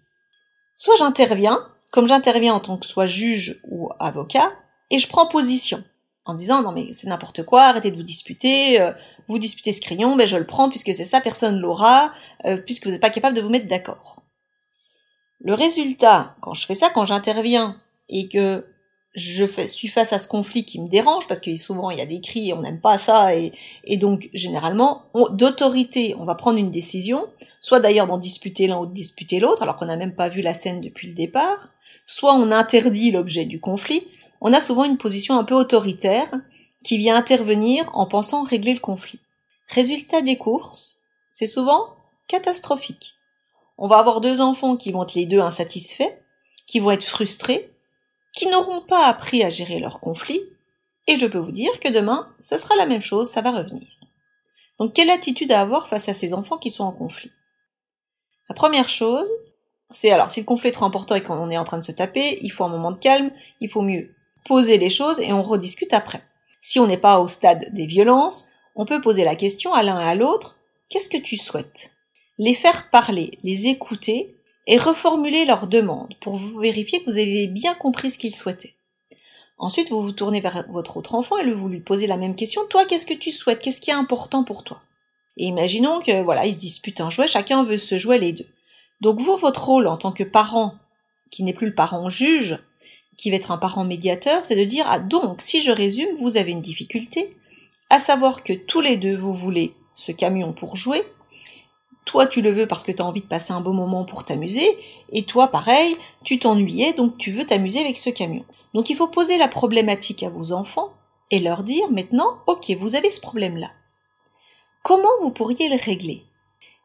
Soit 0.77 0.97
j'interviens, 0.97 1.69
comme 1.91 2.09
j'interviens 2.09 2.55
en 2.55 2.61
tant 2.61 2.77
que 2.77 2.87
soit 2.87 3.07
juge 3.07 3.61
ou 3.71 3.91
avocat, 3.99 4.53
et 4.91 4.99
je 4.99 5.09
prends 5.09 5.27
position 5.27 5.85
en 6.25 6.35
disant 6.35 6.63
non 6.63 6.73
mais 6.73 6.93
c'est 6.93 7.09
n'importe 7.09 7.43
quoi, 7.45 7.65
arrêtez 7.65 7.91
de 7.91 7.97
vous 7.97 8.03
disputer, 8.03 8.81
euh, 8.81 8.93
vous 9.29 9.39
disputez 9.39 9.73
ce 9.73 9.81
crayon, 9.81 10.17
ben 10.17 10.27
je 10.27 10.37
le 10.37 10.47
prends 10.47 10.69
puisque 10.69 10.95
c'est 10.95 11.05
ça, 11.05 11.21
personne 11.21 11.59
l'aura, 11.61 12.13
euh, 12.45 12.57
puisque 12.57 12.87
vous 12.87 12.93
n'êtes 12.93 13.01
pas 13.01 13.11
capable 13.11 13.37
de 13.37 13.41
vous 13.41 13.49
mettre 13.49 13.69
d'accord. 13.69 14.23
Le 15.41 15.55
résultat, 15.55 16.37
quand 16.41 16.55
je 16.55 16.67
fais 16.67 16.75
ça, 16.75 16.91
quand 16.91 17.05
j'interviens 17.05 17.81
et 18.09 18.29
que 18.29 18.67
je 19.15 19.45
suis 19.67 19.89
face 19.89 20.13
à 20.13 20.19
ce 20.19 20.29
conflit 20.29 20.65
qui 20.65 20.81
me 20.81 20.87
dérange, 20.87 21.27
parce 21.27 21.41
que 21.41 21.55
souvent 21.57 21.91
il 21.91 21.99
y 21.99 22.03
a 22.03 22.07
des 22.07 22.21
cris 22.21 22.51
et 22.51 22.53
on 22.53 22.63
n'aime 22.63 22.81
pas 22.81 22.99
ça, 22.99 23.35
et, 23.35 23.53
donc 23.97 24.31
généralement, 24.35 25.03
d'autorité, 25.33 26.15
on 26.19 26.25
va 26.25 26.35
prendre 26.35 26.59
une 26.59 26.71
décision, 26.71 27.29
soit 27.61 27.81
d'ailleurs 27.81 28.07
d'en 28.07 28.19
disputer 28.19 28.67
l'un 28.67 28.79
ou 28.79 28.87
de 28.87 28.93
disputer 28.93 29.41
l'autre, 29.41 29.63
alors 29.63 29.77
qu'on 29.77 29.87
n'a 29.87 29.97
même 29.97 30.15
pas 30.15 30.29
vu 30.29 30.43
la 30.43 30.55
scène 30.55 30.81
depuis 30.81 31.09
le 31.09 31.15
départ, 31.15 31.71
soit 32.07 32.35
on 32.35 32.53
interdit 32.53 33.11
l'objet 33.11 33.45
du 33.45 33.61
conflit, 33.61 34.07
on 34.41 34.53
a 34.53 34.61
souvent 34.61 34.85
une 34.85 34.97
position 34.97 35.39
un 35.39 35.45
peu 35.45 35.55
autoritaire 35.55 36.33
qui 36.85 36.97
vient 36.97 37.17
intervenir 37.17 37.91
en 37.93 38.07
pensant 38.07 38.43
régler 38.43 38.75
le 38.75 38.81
conflit. 38.81 39.19
Résultat 39.69 40.23
des 40.23 40.37
courses, 40.37 41.03
c'est 41.31 41.47
souvent 41.47 41.95
catastrophique. 42.27 43.15
On 43.77 43.89
va 43.89 43.99
avoir 43.99 44.21
deux 44.21 44.41
enfants 44.41 44.77
qui 44.77 44.93
vont 44.93 45.03
être 45.03 45.15
les 45.15 45.27
deux 45.27 45.41
insatisfaits, 45.41 46.17
qui 46.67 46.81
vont 46.81 46.91
être 46.91 47.05
frustrés, 47.05 47.70
qui 48.41 48.49
n'auront 48.49 48.81
pas 48.81 49.05
appris 49.05 49.45
à 49.45 49.51
gérer 49.51 49.81
leur 49.81 50.01
conflit, 50.01 50.41
et 51.07 51.17
je 51.17 51.27
peux 51.27 51.37
vous 51.37 51.53
dire 51.53 51.79
que 51.79 51.93
demain, 51.93 52.35
ce 52.39 52.57
sera 52.57 52.75
la 52.75 52.87
même 52.87 53.03
chose, 53.03 53.29
ça 53.29 53.43
va 53.43 53.51
revenir. 53.51 53.87
Donc 54.79 54.95
quelle 54.95 55.11
attitude 55.11 55.53
à 55.53 55.61
avoir 55.61 55.89
face 55.89 56.09
à 56.09 56.15
ces 56.15 56.33
enfants 56.33 56.57
qui 56.57 56.71
sont 56.71 56.85
en 56.85 56.93
conflit? 56.93 57.31
La 58.49 58.55
première 58.55 58.89
chose, 58.89 59.31
c'est 59.91 60.11
alors 60.11 60.31
si 60.31 60.41
le 60.41 60.47
conflit 60.47 60.71
est 60.71 60.73
trop 60.73 60.87
important 60.87 61.17
et 61.17 61.23
qu'on 61.23 61.51
est 61.51 61.59
en 61.59 61.65
train 61.65 61.77
de 61.77 61.85
se 61.85 61.93
taper, 61.93 62.39
il 62.41 62.51
faut 62.51 62.65
un 62.65 62.71
moment 62.71 62.93
de 62.93 62.99
calme, 62.99 63.31
il 63.61 63.69
faut 63.69 63.83
mieux 63.83 64.15
poser 64.47 64.79
les 64.79 64.89
choses 64.89 65.21
et 65.21 65.35
on 65.35 65.43
rediscute 65.43 65.93
après. 65.93 66.23
Si 66.63 66.81
on 66.81 66.87
n'est 66.87 66.97
pas 66.97 67.21
au 67.21 67.29
stade 67.29 67.75
des 67.75 67.85
violences, 67.85 68.49
on 68.75 68.87
peut 68.87 69.03
poser 69.03 69.23
la 69.23 69.37
question 69.37 69.75
à 69.75 69.83
l'un 69.83 70.01
et 70.01 70.09
à 70.09 70.15
l'autre, 70.15 70.57
qu'est-ce 70.89 71.11
que 71.11 71.19
tu 71.19 71.37
souhaites? 71.37 71.91
Les 72.39 72.55
faire 72.55 72.89
parler, 72.89 73.39
les 73.43 73.67
écouter 73.67 74.35
et 74.71 74.79
reformuler 74.79 75.45
leurs 75.45 75.67
demandes 75.67 76.15
pour 76.21 76.37
vérifier 76.37 77.01
que 77.01 77.11
vous 77.11 77.19
avez 77.19 77.49
bien 77.49 77.75
compris 77.75 78.09
ce 78.09 78.19
qu'ils 78.19 78.35
souhaitaient. 78.35 78.77
Ensuite, 79.59 79.91
vous 79.91 80.01
vous 80.01 80.13
tournez 80.13 80.41
vers 80.41 80.65
votre 80.71 80.97
autre 80.97 81.17
enfant 81.17 81.37
et 81.39 81.51
vous 81.51 81.69
lui 81.69 81.81
posez 81.81 82.07
la 82.07 82.17
même 82.17 82.37
question. 82.37 82.63
Toi, 82.71 82.85
qu'est-ce 82.85 83.05
que 83.05 83.13
tu 83.13 83.33
souhaites? 83.33 83.61
Qu'est-ce 83.61 83.81
qui 83.81 83.91
est 83.91 83.95
important 83.95 84.45
pour 84.45 84.63
toi? 84.63 84.81
Et 85.37 85.47
imaginons 85.47 86.01
que, 86.01 86.23
voilà, 86.23 86.47
ils 86.47 86.55
se 86.55 86.61
disputent 86.61 87.01
un 87.01 87.11
jouet, 87.11 87.27
chacun 87.27 87.65
veut 87.65 87.79
se 87.79 87.99
jouer 87.99 88.19
les 88.19 88.33
deux. 88.33 88.47
Donc 89.01 89.21
vous, 89.21 89.37
votre 89.37 89.65
rôle 89.65 89.89
en 89.89 89.97
tant 89.97 90.13
que 90.13 90.23
parent, 90.23 90.77
qui 91.33 91.43
n'est 91.43 91.53
plus 91.53 91.67
le 91.67 91.75
parent 91.75 92.09
juge, 92.09 92.57
qui 93.19 93.31
va 93.31 93.37
être 93.37 93.51
un 93.51 93.59
parent 93.59 93.85
médiateur, 93.85 94.45
c'est 94.45 94.57
de 94.57 94.65
dire, 94.65 94.87
ah 94.89 95.01
donc, 95.01 95.43
si 95.43 95.61
je 95.61 95.73
résume, 95.73 96.15
vous 96.17 96.37
avez 96.37 96.53
une 96.53 96.61
difficulté, 96.61 97.37
à 97.91 97.99
savoir 97.99 98.45
que 98.45 98.53
tous 98.53 98.81
les 98.81 98.97
deux, 98.97 99.17
vous 99.17 99.35
voulez 99.35 99.75
ce 99.97 100.13
camion 100.13 100.53
pour 100.53 100.77
jouer, 100.77 101.03
toi 102.05 102.27
tu 102.27 102.43
le 102.43 102.51
veux 102.51 102.67
parce 102.67 102.85
que 102.85 102.93
tu 102.93 103.03
as 103.03 103.07
envie 103.07 103.21
de 103.21 103.27
passer 103.27 103.53
un 103.53 103.61
beau 103.61 103.73
moment 103.73 104.05
pour 104.05 104.25
t'amuser, 104.25 104.79
et 105.13 105.23
toi 105.25 105.49
pareil, 105.49 105.97
tu 106.25 106.39
t'ennuyais, 106.39 106.93
donc 106.93 107.19
tu 107.19 107.31
veux 107.31 107.47
t'amuser 107.47 107.81
avec 107.81 107.99
ce 107.99 108.11
camion. 108.11 108.45
Donc 108.75 108.91
il 108.91 108.97
faut 108.97 109.09
poser 109.09 109.39
la 109.39 109.49
problématique 109.49 110.23
à 110.23 110.31
vos 110.31 110.53
enfants 110.53 110.93
et 111.31 111.39
leur 111.39 111.63
dire 111.63 111.91
maintenant, 111.91 112.39
ok, 112.47 112.71
vous 112.79 112.97
avez 112.97 113.11
ce 113.11 113.21
problème-là. 113.21 113.71
comment 114.83 115.09
vous 115.23 115.31
pourriez 115.31 115.69
le 115.69 115.77
régler? 115.77 116.25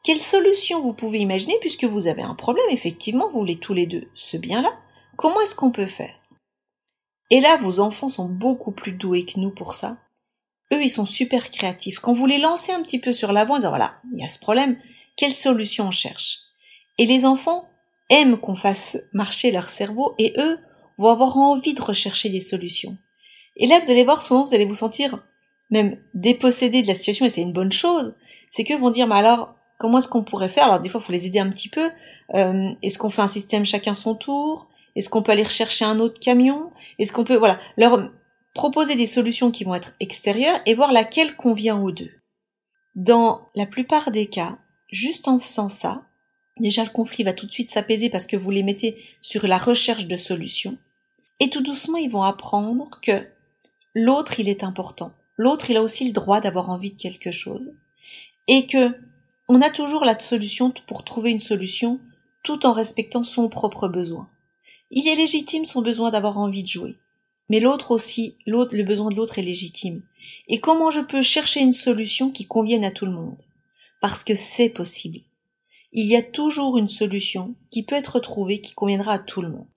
Quelle 0.04 0.19
solution 0.19 0.82
vous 0.82 0.93
pouvez 0.93 1.19
imaginer 1.19 1.58
puisque 1.62 1.86
vous 1.86 2.08
avez 2.08 2.21
un 2.21 2.36
problème, 2.36 2.69
effectivement, 2.69 3.28
vous 3.28 3.39
voulez 3.39 3.58
tous 3.58 3.73
les 3.73 3.88
deux 3.88 4.08
ce 4.13 4.38
bien-là? 4.38 4.78
Comment 5.17 5.41
est-ce 5.41 5.56
qu'on 5.56 5.71
peut 5.71 5.88
faire? 5.88 6.13
Et 7.32 7.39
là, 7.39 7.58
vos 7.58 7.80
enfants 7.80 8.10
sont 8.10 8.30
beaucoup 8.30 8.71
plus 8.71 8.91
doués 8.91 9.25
que 9.25 9.39
nous 9.39 9.49
pour 9.49 9.73
ça. 9.73 9.97
Eux, 10.73 10.84
ils 10.84 10.89
sont 10.89 11.06
super 11.06 11.51
créatifs. 11.51 11.99
Quand 11.99 12.13
vous 12.13 12.25
les 12.25 12.39
lancez 12.39 12.71
un 12.71 12.82
petit 12.82 12.99
peu 12.99 13.13
sur 13.13 13.32
l'avant, 13.32 13.56
ils 13.56 13.60
disent 13.60 13.69
voilà, 13.69 13.95
il 14.12 14.19
y 14.19 14.23
a 14.23 14.28
ce 14.28 14.39
problème, 14.39 14.78
quelle 15.15 15.34
solution 15.34 15.88
on 15.88 15.91
cherche? 15.91 16.39
Et 16.97 17.06
les 17.06 17.25
enfants 17.25 17.67
aiment 18.10 18.38
qu'on 18.38 18.56
fasse 18.56 18.97
marcher 19.13 19.51
leur 19.51 19.69
cerveau 19.69 20.13
et 20.17 20.34
eux 20.38 20.60
vont 20.97 21.10
avoir 21.10 21.38
envie 21.38 21.73
de 21.73 21.82
rechercher 21.82 22.30
des 22.30 22.39
solutions. 22.39 22.97
Et 23.58 23.67
là, 23.67 23.80
vous 23.80 23.91
allez 23.91 24.04
voir, 24.04 24.21
souvent, 24.21 24.45
vous 24.45 24.54
allez 24.54 24.65
vous 24.65 24.73
sentir 24.73 25.23
même 25.71 25.97
dépossédé 26.13 26.82
de 26.82 26.88
la 26.88 26.95
situation 26.95 27.25
et 27.25 27.30
c'est 27.30 27.41
une 27.41 27.54
bonne 27.54 27.71
chose. 27.71 28.15
C'est 28.49 28.63
qu'eux 28.63 28.78
vont 28.78 28.91
dire, 28.91 29.08
mais 29.08 29.15
alors, 29.15 29.56
comment 29.80 29.97
est-ce 29.97 30.08
qu'on 30.08 30.23
pourrait 30.23 30.49
faire? 30.49 30.65
Alors, 30.65 30.80
des 30.80 30.89
fois, 30.89 31.01
il 31.01 31.06
faut 31.06 31.12
les 31.12 31.28
aider 31.28 31.39
un 31.39 31.49
petit 31.49 31.69
peu. 31.69 31.89
Euh, 32.34 32.69
est-ce 32.82 32.97
qu'on 32.97 33.10
fait 33.10 33.21
un 33.21 33.28
système 33.28 33.65
chacun 33.65 33.93
son 33.93 34.15
tour? 34.15 34.67
Est-ce 34.95 35.10
qu'on 35.10 35.21
peut 35.21 35.32
aller 35.32 35.43
rechercher 35.43 35.86
un 35.86 35.99
autre 35.99 36.19
camion? 36.19 36.71
Est-ce 36.99 37.12
qu'on 37.12 37.23
peut, 37.23 37.36
voilà, 37.36 37.60
leur 37.78 38.12
proposer 38.56 38.96
des 38.96 39.06
solutions 39.06 39.52
qui 39.52 39.65
vont 39.65 39.76
être 39.76 39.94
extérieures 40.00 40.60
et 40.65 40.74
voir 40.74 40.91
laquelle 40.91 41.36
convient 41.36 41.78
aux 41.78 41.91
deux. 41.91 42.12
Dans 42.96 43.50
la 43.54 43.65
plupart 43.65 44.10
des 44.10 44.28
cas, 44.28 44.58
juste 44.89 45.28
en 45.28 45.39
faisant 45.39 45.70
ça, 45.70 46.06
déjà 46.58 46.86
le 46.86 46.89
conflit 46.89 47.26
va 47.26 47.34
tout 47.34 47.46
de 47.46 47.52
suite 47.52 47.70
s'apaiser 47.70 48.10
parce 48.10 48.26
que 48.26 48.38
vous 48.38 48.50
les 48.50 48.63
mettez 48.63 48.98
sur 49.22 49.46
la 49.46 49.58
recherche 49.58 50.08
de 50.08 50.15
solutions. 50.15 50.78
Et 51.41 51.50
tout 51.50 51.62
doucement, 51.62 51.98
ils 51.98 52.10
vont 52.10 52.24
apprendre 52.24 52.89
que 53.02 53.28
l'autre, 53.94 54.39
il 54.39 54.48
est 54.48 54.63
important. 54.63 55.12
L'autre, 55.36 55.70
il 55.70 55.76
a 55.76 55.84
aussi 55.84 56.06
le 56.06 56.13
droit 56.13 56.39
d'avoir 56.39 56.70
envie 56.70 56.91
de 56.91 57.02
quelque 57.02 57.32
chose. 57.32 57.74
Et 58.48 58.68
que 58.68 58.98
on 59.50 59.62
a 59.62 59.70
toujours 59.70 60.06
la 60.06 60.18
solution 60.18 60.74
pour 60.88 61.04
trouver 61.04 61.32
une 61.32 61.39
solution 61.39 62.00
tout 62.41 62.65
en 62.65 62.72
respectant 62.72 63.24
son 63.24 63.50
propre 63.50 63.89
besoin. 63.89 64.30
Il 64.91 65.10
est 65.10 65.15
légitime 65.15 65.65
son 65.65 65.82
besoin 65.82 66.10
d'avoir 66.10 66.38
envie 66.38 66.63
de 66.63 66.70
jouer. 66.70 66.96
Mais 67.49 67.60
l'autre 67.60 67.91
aussi, 67.91 68.38
l'autre, 68.47 68.75
le 68.75 68.84
besoin 68.84 69.12
de 69.12 69.15
l'autre 69.15 69.38
est 69.38 69.43
légitime. 69.43 70.01
Et 70.47 70.60
comment 70.60 70.89
je 70.89 71.01
peux 71.01 71.21
chercher 71.21 71.62
une 71.62 71.73
solution 71.73 72.31
qui 72.31 72.45
convienne 72.45 72.84
à 72.84 72.91
tout 72.91 73.05
le 73.05 73.12
monde? 73.12 73.38
Parce 74.01 74.23
que 74.23 74.36
c'est 74.36 74.69
possible. 74.69 75.19
Il 75.91 76.08
y 76.08 76.15
a 76.15 76.23
toujours 76.23 76.77
une 76.77 76.89
solution 76.89 77.55
qui 77.71 77.84
peut 77.84 77.95
être 77.95 78.19
trouvée 78.19 78.62
qui 78.62 78.73
conviendra 78.73 79.13
à 79.13 79.19
tout 79.19 79.41
le 79.41 79.49
monde. 79.49 79.67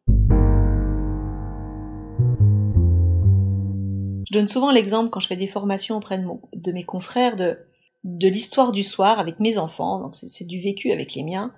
Je 4.27 4.33
donne 4.33 4.49
souvent 4.49 4.71
l'exemple 4.71 5.11
quand 5.11 5.21
je 5.21 5.27
fais 5.27 5.37
des 5.37 5.47
formations 5.47 5.97
auprès 5.97 6.19
de, 6.19 6.73
mes 6.73 6.85
confrères 6.85 7.37
de, 7.37 7.59
l'histoire 8.05 8.73
du 8.73 8.83
soir 8.83 9.19
avec 9.19 9.41
mes 9.41 9.57
enfants, 9.57 10.01
donc 10.01 10.15
c'est 10.15 10.47
du 10.47 10.61
vécu 10.61 10.93
avec 10.93 11.15
les 11.15 11.23
miens, 11.23 11.55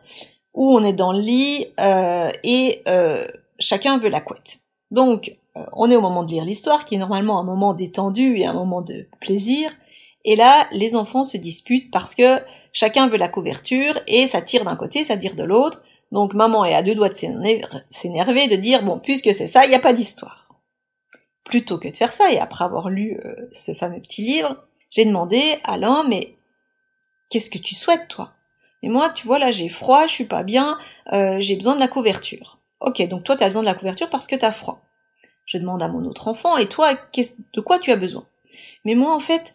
où 0.55 0.73
on 0.73 0.85
est 0.85 0.93
dans 0.93 1.13
le 1.13 1.21
lit 1.21 1.67
euh, 1.81 2.31
et 2.45 2.83
euh, 2.87 3.27
chacun 3.59 3.99
veut 3.99 4.09
la 4.09 4.21
couette. 4.21 4.61
Donc 4.91 5.37
euh, 5.57 5.65
on 5.73 5.91
est 5.91 5.97
au 5.97 6.01
moment 6.01 6.25
de 6.25 6.31
lire 6.31 6.45
l'histoire, 6.45 6.85
qui 6.85 6.95
est 6.95 6.99
normalement 6.99 7.39
un 7.39 7.45
moment 7.45 7.75
détendu 7.75 8.37
et 8.37 8.47
un 8.47 8.55
moment 8.55 8.83
de 8.83 9.07
plaisir. 9.21 9.71
Et 10.25 10.37
là, 10.37 10.67
les 10.73 10.97
enfants 10.97 11.25
se 11.25 11.37
disputent 11.37 11.91
parce 11.91 12.15
que 12.15 12.39
chacun 12.73 13.09
veut 13.09 13.17
la 13.17 13.29
couverture 13.29 13.99
et 14.07 14.27
ça 14.27 14.43
tire 14.43 14.65
d'un 14.65 14.77
côté, 14.77 15.05
ça 15.05 15.17
tire 15.17 15.35
de 15.35 15.45
l'autre. 15.45 15.83
Donc 16.13 16.35
maman 16.35 16.65
est 16.65 16.75
à 16.75 16.83
deux 16.83 16.95
doigts 16.95 17.09
de 17.09 17.15
s'énerver, 17.91 18.49
de 18.49 18.57
dire 18.57 18.83
bon, 18.83 18.99
puisque 18.99 19.33
c'est 19.33 19.47
ça, 19.47 19.65
il 19.65 19.69
n'y 19.69 19.77
a 19.77 19.81
pas 19.81 19.93
d'histoire. 19.93 20.49
Plutôt 21.45 21.79
que 21.79 21.89
de 21.89 21.97
faire 21.97 22.13
ça, 22.13 22.33
et 22.33 22.39
après 22.39 22.65
avoir 22.65 22.91
lu 22.91 23.19
euh, 23.25 23.35
ce 23.53 23.73
fameux 23.73 24.01
petit 24.01 24.23
livre, 24.23 24.57
j'ai 24.91 25.05
demandé 25.05 25.41
à 25.65 25.75
Alain, 25.75 26.05
mais 26.09 26.35
qu'est-ce 27.29 27.51
que 27.51 27.59
tu 27.59 27.75
souhaites 27.75 28.09
toi? 28.09 28.33
Mais 28.83 28.89
moi, 28.89 29.11
tu 29.11 29.27
vois, 29.27 29.39
là 29.39 29.51
j'ai 29.51 29.69
froid, 29.69 30.07
je 30.07 30.13
suis 30.13 30.27
pas 30.27 30.43
bien, 30.43 30.79
euh, 31.13 31.37
j'ai 31.39 31.57
besoin 31.57 31.75
de 31.75 31.81
la 31.81 31.89
couverture. 31.89 32.60
Ok, 32.81 33.07
donc 33.09 33.25
toi 33.25 33.37
tu 33.37 33.45
as 33.45 33.47
besoin 33.47 33.63
de 33.63 33.67
la 33.67 33.75
couverture 33.75 34.11
parce 34.11 34.27
que 34.27 34.37
tu 34.37 34.45
as 34.45 34.53
froid. 34.53 34.83
Je 35.45 35.59
demande 35.59 35.83
à 35.83 35.89
mon 35.89 36.05
autre 36.05 36.29
enfant, 36.29 36.57
et 36.57 36.69
toi, 36.69 36.93
de 36.95 37.61
quoi 37.61 37.79
tu 37.79 37.91
as 37.91 37.97
besoin? 37.97 38.25
Mais 38.85 38.95
moi, 38.95 39.15
en 39.15 39.21
fait, 39.21 39.55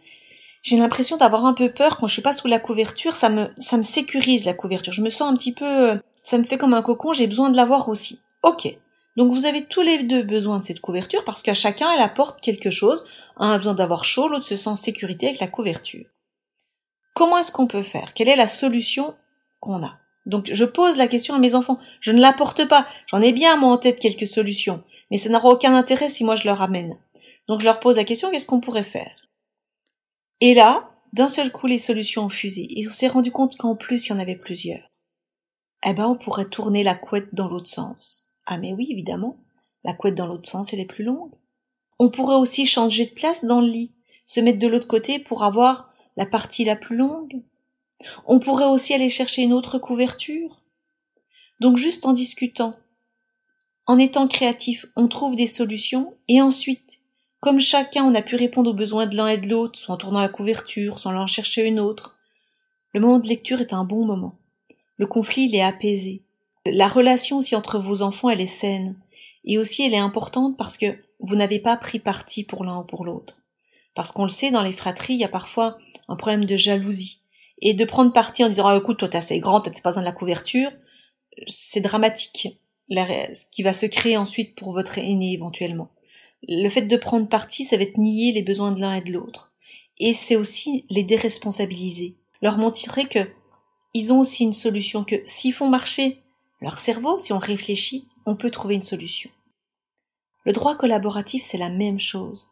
j'ai 0.61 0.77
l'impression 0.77 1.15
d'avoir 1.15 1.45
un 1.45 1.53
peu 1.53 1.71
peur 1.71 1.97
quand 1.97 2.07
je 2.07 2.13
suis 2.13 2.21
pas 2.21 2.33
sous 2.33 2.47
la 2.47 2.59
couverture, 2.59 3.15
ça 3.15 3.29
me, 3.29 3.47
ça 3.57 3.77
me 3.77 3.83
sécurise 3.83 4.45
la 4.45 4.53
couverture. 4.53 4.93
Je 4.93 5.01
me 5.01 5.09
sens 5.09 5.31
un 5.31 5.35
petit 5.35 5.53
peu, 5.53 5.99
ça 6.23 6.37
me 6.37 6.43
fait 6.43 6.57
comme 6.57 6.73
un 6.73 6.81
cocon, 6.81 7.13
j'ai 7.13 7.27
besoin 7.27 7.49
de 7.49 7.55
l'avoir 7.55 7.87
aussi. 7.87 8.21
Ok. 8.43 8.67
Donc 9.15 9.31
vous 9.31 9.45
avez 9.45 9.63
tous 9.63 9.81
les 9.81 10.03
deux 10.03 10.23
besoin 10.23 10.59
de 10.59 10.65
cette 10.65 10.81
couverture 10.81 11.23
parce 11.23 11.41
qu'à 11.41 11.53
chacun 11.53 11.89
elle 11.91 12.01
apporte 12.01 12.41
quelque 12.41 12.69
chose. 12.69 13.05
Un 13.37 13.51
a 13.51 13.57
besoin 13.57 13.73
d'avoir 13.73 14.03
chaud, 14.03 14.27
l'autre 14.27 14.45
se 14.45 14.55
sent 14.55 14.69
en 14.69 14.75
sécurité 14.75 15.27
avec 15.27 15.39
la 15.39 15.47
couverture. 15.47 16.05
Comment 17.13 17.37
est-ce 17.37 17.51
qu'on 17.51 17.67
peut 17.67 17.83
faire? 17.83 18.13
Quelle 18.13 18.27
est 18.27 18.35
la 18.35 18.47
solution 18.47 19.15
qu'on 19.61 19.83
a? 19.83 19.99
Donc 20.25 20.49
je 20.51 20.65
pose 20.65 20.97
la 20.97 21.07
question 21.07 21.35
à 21.35 21.39
mes 21.39 21.55
enfants. 21.55 21.79
Je 21.99 22.11
ne 22.11 22.21
l'apporte 22.21 22.67
pas. 22.67 22.87
J'en 23.07 23.21
ai 23.21 23.31
bien 23.31 23.57
moi 23.57 23.73
en 23.73 23.77
tête 23.77 23.99
quelques 23.99 24.27
solutions 24.27 24.83
mais 25.11 25.17
ça 25.17 25.29
n'aura 25.29 25.49
aucun 25.49 25.73
intérêt 25.73 26.09
si 26.09 26.23
moi 26.23 26.35
je 26.35 26.45
leur 26.45 26.61
amène. 26.61 26.97
Donc 27.47 27.59
je 27.59 27.65
leur 27.65 27.79
pose 27.79 27.97
la 27.97 28.03
question 28.03 28.31
qu'est-ce 28.31 28.45
qu'on 28.45 28.61
pourrait 28.61 28.83
faire? 28.83 29.29
Et 30.41 30.53
là, 30.53 30.91
d'un 31.13 31.27
seul 31.27 31.51
coup, 31.51 31.67
les 31.67 31.77
solutions 31.77 32.25
ont 32.25 32.29
fusé, 32.29 32.67
et 32.69 32.87
on 32.87 32.91
s'est 32.91 33.07
rendu 33.07 33.31
compte 33.31 33.57
qu'en 33.57 33.75
plus 33.75 34.07
il 34.07 34.09
y 34.09 34.13
en 34.13 34.19
avait 34.19 34.35
plusieurs. 34.35 34.91
Eh 35.85 35.93
ben, 35.93 36.07
on 36.07 36.17
pourrait 36.17 36.49
tourner 36.49 36.83
la 36.83 36.95
couette 36.95 37.33
dans 37.33 37.47
l'autre 37.47 37.69
sens. 37.69 38.33
Ah 38.45 38.57
mais 38.57 38.73
oui, 38.73 38.87
évidemment, 38.91 39.37
la 39.83 39.93
couette 39.93 40.15
dans 40.15 40.27
l'autre 40.27 40.49
sens, 40.49 40.73
elle 40.73 40.79
est 40.79 40.85
plus 40.85 41.03
longue. 41.03 41.33
On 41.99 42.09
pourrait 42.09 42.35
aussi 42.35 42.65
changer 42.65 43.05
de 43.05 43.13
place 43.13 43.45
dans 43.45 43.61
le 43.61 43.67
lit, 43.67 43.93
se 44.25 44.39
mettre 44.39 44.59
de 44.59 44.67
l'autre 44.67 44.87
côté 44.87 45.19
pour 45.19 45.43
avoir 45.43 45.93
la 46.17 46.25
partie 46.25 46.65
la 46.65 46.75
plus 46.75 46.97
longue. 46.97 47.43
On 48.25 48.39
pourrait 48.39 48.65
aussi 48.65 48.93
aller 48.93 49.09
chercher 49.09 49.43
une 49.43 49.53
autre 49.53 49.79
couverture. 49.79 50.61
Donc 51.59 51.77
juste 51.77 52.05
en 52.05 52.13
discutant, 52.13 52.75
en 53.87 53.99
étant 53.99 54.27
créatif, 54.27 54.85
on 54.95 55.07
trouve 55.07 55.35
des 55.35 55.47
solutions 55.47 56.15
et 56.27 56.41
ensuite, 56.41 57.01
comme 57.39 57.59
chacun 57.59 58.03
on 58.03 58.15
a 58.15 58.21
pu 58.21 58.35
répondre 58.35 58.71
aux 58.71 58.75
besoins 58.75 59.05
de 59.05 59.15
l'un 59.15 59.27
et 59.27 59.37
de 59.37 59.47
l'autre, 59.47 59.77
soit 59.77 59.95
en 59.95 59.97
tournant 59.97 60.21
la 60.21 60.29
couverture, 60.29 60.99
soit 60.99 61.11
en 61.11 61.15
allant 61.15 61.27
chercher 61.27 61.65
une 61.65 61.79
autre, 61.79 62.17
le 62.93 63.01
moment 63.01 63.19
de 63.19 63.27
lecture 63.27 63.61
est 63.61 63.73
un 63.73 63.83
bon 63.83 64.05
moment. 64.05 64.39
Le 64.95 65.05
conflit, 65.05 65.53
est 65.53 65.61
apaisé. 65.61 66.23
La 66.65 66.87
relation 66.87 67.37
aussi 67.37 67.55
entre 67.55 67.77
vos 67.77 68.01
enfants, 68.01 68.29
elle 68.29 68.39
est 68.39 68.47
saine. 68.47 68.95
Et 69.43 69.57
aussi, 69.57 69.83
elle 69.83 69.93
est 69.93 69.97
importante 69.97 70.57
parce 70.57 70.77
que 70.77 70.97
vous 71.19 71.35
n'avez 71.35 71.59
pas 71.59 71.75
pris 71.75 71.99
parti 71.99 72.45
pour 72.45 72.63
l'un 72.63 72.79
ou 72.79 72.83
pour 72.83 73.03
l'autre. 73.03 73.41
Parce 73.93 74.13
qu'on 74.13 74.23
le 74.23 74.29
sait, 74.29 74.49
dans 74.49 74.63
les 74.63 74.71
fratries, 74.71 75.15
il 75.15 75.19
y 75.19 75.25
a 75.25 75.29
parfois 75.29 75.77
un 76.07 76.15
problème 76.15 76.45
de 76.45 76.55
jalousie. 76.55 77.21
Et 77.61 77.73
de 77.73 77.85
prendre 77.85 78.11
parti 78.11 78.43
en 78.43 78.49
disant, 78.49 78.67
ah, 78.67 78.77
écoute, 78.77 78.99
toi, 78.99 79.07
t'es 79.07 79.17
assez 79.17 79.39
grand, 79.39 79.61
t'as 79.61 79.71
pas 79.71 79.89
besoin 79.89 80.03
de 80.03 80.07
la 80.07 80.13
couverture, 80.13 80.71
c'est 81.47 81.81
dramatique 81.81 82.59
ce 82.89 83.45
qui 83.51 83.63
va 83.63 83.73
se 83.73 83.85
créer 83.85 84.17
ensuite 84.17 84.55
pour 84.55 84.71
votre 84.71 84.97
aîné 84.97 85.33
éventuellement. 85.33 85.91
Le 86.47 86.69
fait 86.69 86.83
de 86.83 86.97
prendre 86.97 87.27
parti, 87.27 87.63
ça 87.63 87.77
va 87.77 87.83
être 87.83 87.97
nier 87.97 88.31
les 88.31 88.43
besoins 88.43 88.71
de 88.71 88.79
l'un 88.79 88.95
et 88.95 89.01
de 89.01 89.11
l'autre. 89.11 89.53
Et 89.97 90.13
c'est 90.13 90.35
aussi 90.35 90.85
les 90.89 91.03
déresponsabiliser. 91.03 92.17
Leur 92.41 92.57
montrer 92.57 93.05
que 93.05 93.27
ils 93.93 94.11
ont 94.11 94.19
aussi 94.19 94.43
une 94.43 94.53
solution, 94.53 95.05
que 95.05 95.21
s'ils 95.23 95.53
font 95.53 95.69
marcher 95.69 96.21
leur 96.61 96.77
cerveau, 96.77 97.17
si 97.17 97.31
on 97.31 97.39
réfléchit, 97.39 98.07
on 98.25 98.35
peut 98.35 98.51
trouver 98.51 98.75
une 98.75 98.83
solution. 98.83 99.29
Le 100.43 100.53
droit 100.53 100.75
collaboratif, 100.75 101.43
c'est 101.43 101.57
la 101.57 101.69
même 101.69 101.99
chose. 101.99 102.51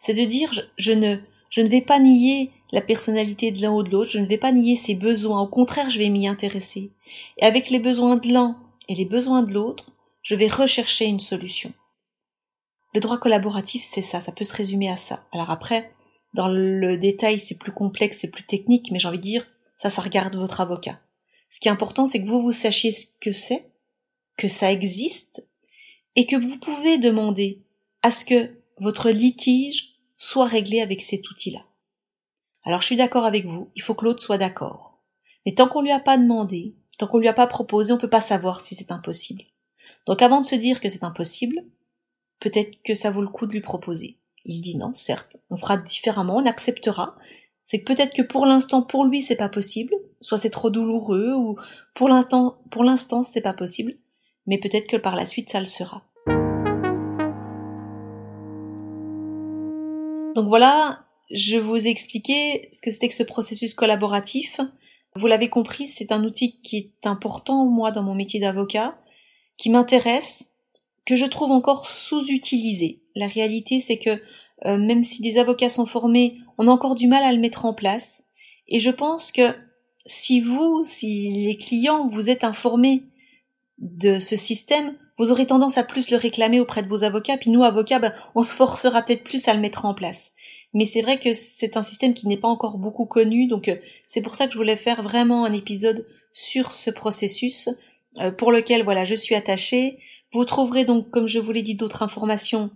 C'est 0.00 0.14
de 0.14 0.24
dire, 0.24 0.50
je, 0.76 0.92
ne, 0.92 1.16
je 1.48 1.60
ne 1.60 1.68
vais 1.68 1.80
pas 1.80 1.98
nier 1.98 2.52
la 2.72 2.80
personnalité 2.80 3.52
de 3.52 3.60
l'un 3.60 3.72
ou 3.72 3.82
de 3.82 3.90
l'autre, 3.90 4.10
je 4.10 4.18
ne 4.18 4.26
vais 4.26 4.38
pas 4.38 4.52
nier 4.52 4.76
ses 4.76 4.94
besoins, 4.94 5.42
au 5.42 5.46
contraire, 5.46 5.90
je 5.90 5.98
vais 5.98 6.08
m'y 6.08 6.26
intéresser. 6.26 6.90
Et 7.36 7.44
avec 7.44 7.70
les 7.70 7.78
besoins 7.78 8.16
de 8.16 8.28
l'un 8.32 8.58
et 8.88 8.94
les 8.94 9.04
besoins 9.04 9.42
de 9.42 9.52
l'autre, 9.52 9.90
je 10.22 10.34
vais 10.34 10.48
rechercher 10.48 11.04
une 11.04 11.20
solution. 11.20 11.72
Le 12.94 13.00
droit 13.00 13.18
collaboratif, 13.18 13.82
c'est 13.82 14.02
ça, 14.02 14.20
ça 14.20 14.32
peut 14.32 14.44
se 14.44 14.54
résumer 14.54 14.90
à 14.90 14.96
ça. 14.96 15.26
Alors 15.32 15.50
après, 15.50 15.92
dans 16.34 16.48
le 16.48 16.96
détail, 16.96 17.38
c'est 17.38 17.58
plus 17.58 17.72
complexe, 17.72 18.18
c'est 18.20 18.30
plus 18.30 18.46
technique, 18.46 18.90
mais 18.90 18.98
j'ai 18.98 19.08
envie 19.08 19.18
de 19.18 19.22
dire, 19.22 19.46
ça, 19.76 19.90
ça 19.90 20.00
regarde 20.00 20.36
votre 20.36 20.60
avocat. 20.60 20.98
Ce 21.50 21.60
qui 21.60 21.68
est 21.68 21.72
important, 21.72 22.06
c'est 22.06 22.22
que 22.22 22.28
vous, 22.28 22.40
vous 22.40 22.52
sachiez 22.52 22.92
ce 22.92 23.06
que 23.20 23.32
c'est, 23.32 23.70
que 24.38 24.48
ça 24.48 24.72
existe, 24.72 25.46
et 26.16 26.26
que 26.26 26.36
vous 26.36 26.58
pouvez 26.58 26.98
demander 26.98 27.62
à 28.02 28.10
ce 28.10 28.24
que 28.24 28.50
votre 28.78 29.10
litige 29.10 29.94
soit 30.16 30.46
réglé 30.46 30.80
avec 30.80 31.02
cet 31.02 31.30
outil-là. 31.30 31.64
Alors 32.64 32.80
je 32.80 32.86
suis 32.86 32.96
d'accord 32.96 33.24
avec 33.24 33.46
vous, 33.46 33.70
il 33.74 33.82
faut 33.82 33.94
que 33.94 34.04
l'autre 34.04 34.22
soit 34.22 34.38
d'accord. 34.38 35.00
Mais 35.44 35.54
tant 35.54 35.68
qu'on 35.68 35.82
lui 35.82 35.90
a 35.90 36.00
pas 36.00 36.16
demandé, 36.16 36.76
Tant 36.98 37.06
qu'on 37.06 37.18
lui 37.18 37.28
a 37.28 37.32
pas 37.32 37.46
proposé, 37.46 37.92
on 37.92 37.98
peut 37.98 38.08
pas 38.08 38.20
savoir 38.20 38.60
si 38.60 38.74
c'est 38.74 38.92
impossible. 38.92 39.42
Donc 40.06 40.22
avant 40.22 40.40
de 40.40 40.46
se 40.46 40.54
dire 40.54 40.80
que 40.80 40.88
c'est 40.88 41.04
impossible, 41.04 41.64
peut-être 42.40 42.82
que 42.84 42.94
ça 42.94 43.10
vaut 43.10 43.22
le 43.22 43.28
coup 43.28 43.46
de 43.46 43.52
lui 43.52 43.60
proposer. 43.60 44.18
Il 44.44 44.60
dit 44.60 44.76
non, 44.76 44.92
certes, 44.92 45.36
on 45.50 45.56
fera 45.56 45.76
différemment, 45.76 46.36
on 46.36 46.46
acceptera. 46.46 47.16
C'est 47.64 47.80
que 47.80 47.92
peut-être 47.92 48.14
que 48.14 48.22
pour 48.22 48.46
l'instant, 48.46 48.82
pour 48.82 49.04
lui, 49.04 49.22
c'est 49.22 49.36
pas 49.36 49.48
possible, 49.48 49.94
soit 50.20 50.38
c'est 50.38 50.50
trop 50.50 50.70
douloureux, 50.70 51.32
ou 51.32 51.56
pour 51.94 52.08
l'instant, 52.08 52.58
pour 52.70 52.84
l'instant, 52.84 53.22
c'est 53.22 53.40
pas 53.40 53.54
possible, 53.54 53.94
mais 54.46 54.58
peut-être 54.58 54.88
que 54.88 54.96
par 54.96 55.16
la 55.16 55.26
suite, 55.26 55.50
ça 55.50 55.60
le 55.60 55.66
sera. 55.66 56.04
Donc 60.34 60.48
voilà 60.48 61.04
je 61.32 61.56
vous 61.56 61.86
ai 61.86 61.90
expliqué 61.90 62.68
ce 62.72 62.82
que 62.82 62.90
c'était 62.90 63.08
que 63.08 63.14
ce 63.14 63.22
processus 63.22 63.74
collaboratif. 63.74 64.60
Vous 65.16 65.26
l'avez 65.26 65.48
compris, 65.48 65.86
c'est 65.86 66.12
un 66.12 66.24
outil 66.24 66.60
qui 66.62 66.76
est 66.76 67.06
important, 67.06 67.64
moi, 67.64 67.90
dans 67.90 68.02
mon 68.02 68.14
métier 68.14 68.38
d'avocat, 68.38 68.98
qui 69.56 69.70
m'intéresse, 69.70 70.52
que 71.06 71.16
je 71.16 71.26
trouve 71.26 71.50
encore 71.50 71.86
sous-utilisé. 71.86 73.02
La 73.14 73.28
réalité, 73.28 73.80
c'est 73.80 73.98
que 73.98 74.20
euh, 74.64 74.78
même 74.78 75.02
si 75.02 75.22
des 75.22 75.38
avocats 75.38 75.68
sont 75.68 75.86
formés, 75.86 76.38
on 76.58 76.68
a 76.68 76.70
encore 76.70 76.94
du 76.94 77.08
mal 77.08 77.24
à 77.24 77.32
le 77.32 77.40
mettre 77.40 77.64
en 77.64 77.74
place. 77.74 78.24
Et 78.68 78.78
je 78.78 78.90
pense 78.90 79.32
que 79.32 79.54
si 80.06 80.40
vous, 80.40 80.82
si 80.84 81.30
les 81.30 81.56
clients, 81.56 82.08
vous 82.08 82.30
êtes 82.30 82.44
informés 82.44 83.04
de 83.78 84.18
ce 84.18 84.36
système, 84.36 84.96
vous 85.22 85.30
aurez 85.30 85.46
tendance 85.46 85.78
à 85.78 85.84
plus 85.84 86.10
le 86.10 86.16
réclamer 86.16 86.58
auprès 86.58 86.82
de 86.82 86.88
vos 86.88 87.04
avocats, 87.04 87.36
puis 87.36 87.50
nous, 87.50 87.62
avocats, 87.62 88.00
ben, 88.00 88.12
on 88.34 88.42
se 88.42 88.56
forcera 88.56 89.02
peut-être 89.02 89.22
plus 89.22 89.46
à 89.46 89.54
le 89.54 89.60
mettre 89.60 89.84
en 89.84 89.94
place. 89.94 90.32
Mais 90.74 90.84
c'est 90.84 91.02
vrai 91.02 91.18
que 91.18 91.32
c'est 91.32 91.76
un 91.76 91.82
système 91.82 92.12
qui 92.12 92.26
n'est 92.26 92.36
pas 92.36 92.48
encore 92.48 92.76
beaucoup 92.76 93.04
connu, 93.04 93.46
donc 93.46 93.68
euh, 93.68 93.76
c'est 94.08 94.20
pour 94.20 94.34
ça 94.34 94.46
que 94.46 94.52
je 94.52 94.58
voulais 94.58 94.76
faire 94.76 95.04
vraiment 95.04 95.44
un 95.44 95.52
épisode 95.52 96.06
sur 96.32 96.72
ce 96.72 96.90
processus, 96.90 97.68
euh, 98.18 98.32
pour 98.32 98.50
lequel, 98.50 98.82
voilà, 98.82 99.04
je 99.04 99.14
suis 99.14 99.36
attachée. 99.36 99.98
Vous 100.32 100.44
trouverez 100.44 100.84
donc, 100.84 101.08
comme 101.10 101.28
je 101.28 101.38
vous 101.38 101.52
l'ai 101.52 101.62
dit, 101.62 101.76
d'autres 101.76 102.02
informations 102.02 102.70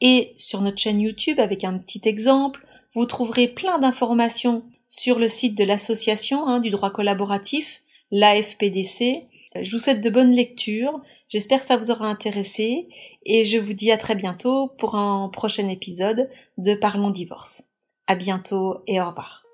et 0.00 0.32
sur 0.38 0.62
notre 0.62 0.78
chaîne 0.78 1.00
YouTube 1.02 1.38
avec 1.38 1.64
un 1.64 1.76
petit 1.76 2.00
exemple. 2.08 2.66
Vous 2.94 3.04
trouverez 3.04 3.46
plein 3.46 3.78
d'informations 3.78 4.64
sur 4.88 5.18
le 5.18 5.28
site 5.28 5.54
de 5.54 5.64
l'association 5.64 6.48
hein, 6.48 6.60
du 6.60 6.70
droit 6.70 6.90
collaboratif, 6.90 7.82
l'AFPDC. 8.10 9.26
Je 9.54 9.70
vous 9.70 9.78
souhaite 9.78 10.00
de 10.00 10.10
bonnes 10.10 10.32
lectures. 10.32 11.00
J'espère 11.28 11.60
que 11.60 11.66
ça 11.66 11.76
vous 11.76 11.90
aura 11.90 12.08
intéressé 12.08 12.88
et 13.24 13.44
je 13.44 13.58
vous 13.58 13.72
dis 13.72 13.90
à 13.90 13.98
très 13.98 14.14
bientôt 14.14 14.68
pour 14.78 14.94
un 14.94 15.28
prochain 15.28 15.68
épisode 15.68 16.30
de 16.58 16.74
Parlons 16.74 17.10
divorce. 17.10 17.64
À 18.06 18.14
bientôt 18.14 18.82
et 18.86 19.00
au 19.00 19.06
revoir. 19.06 19.44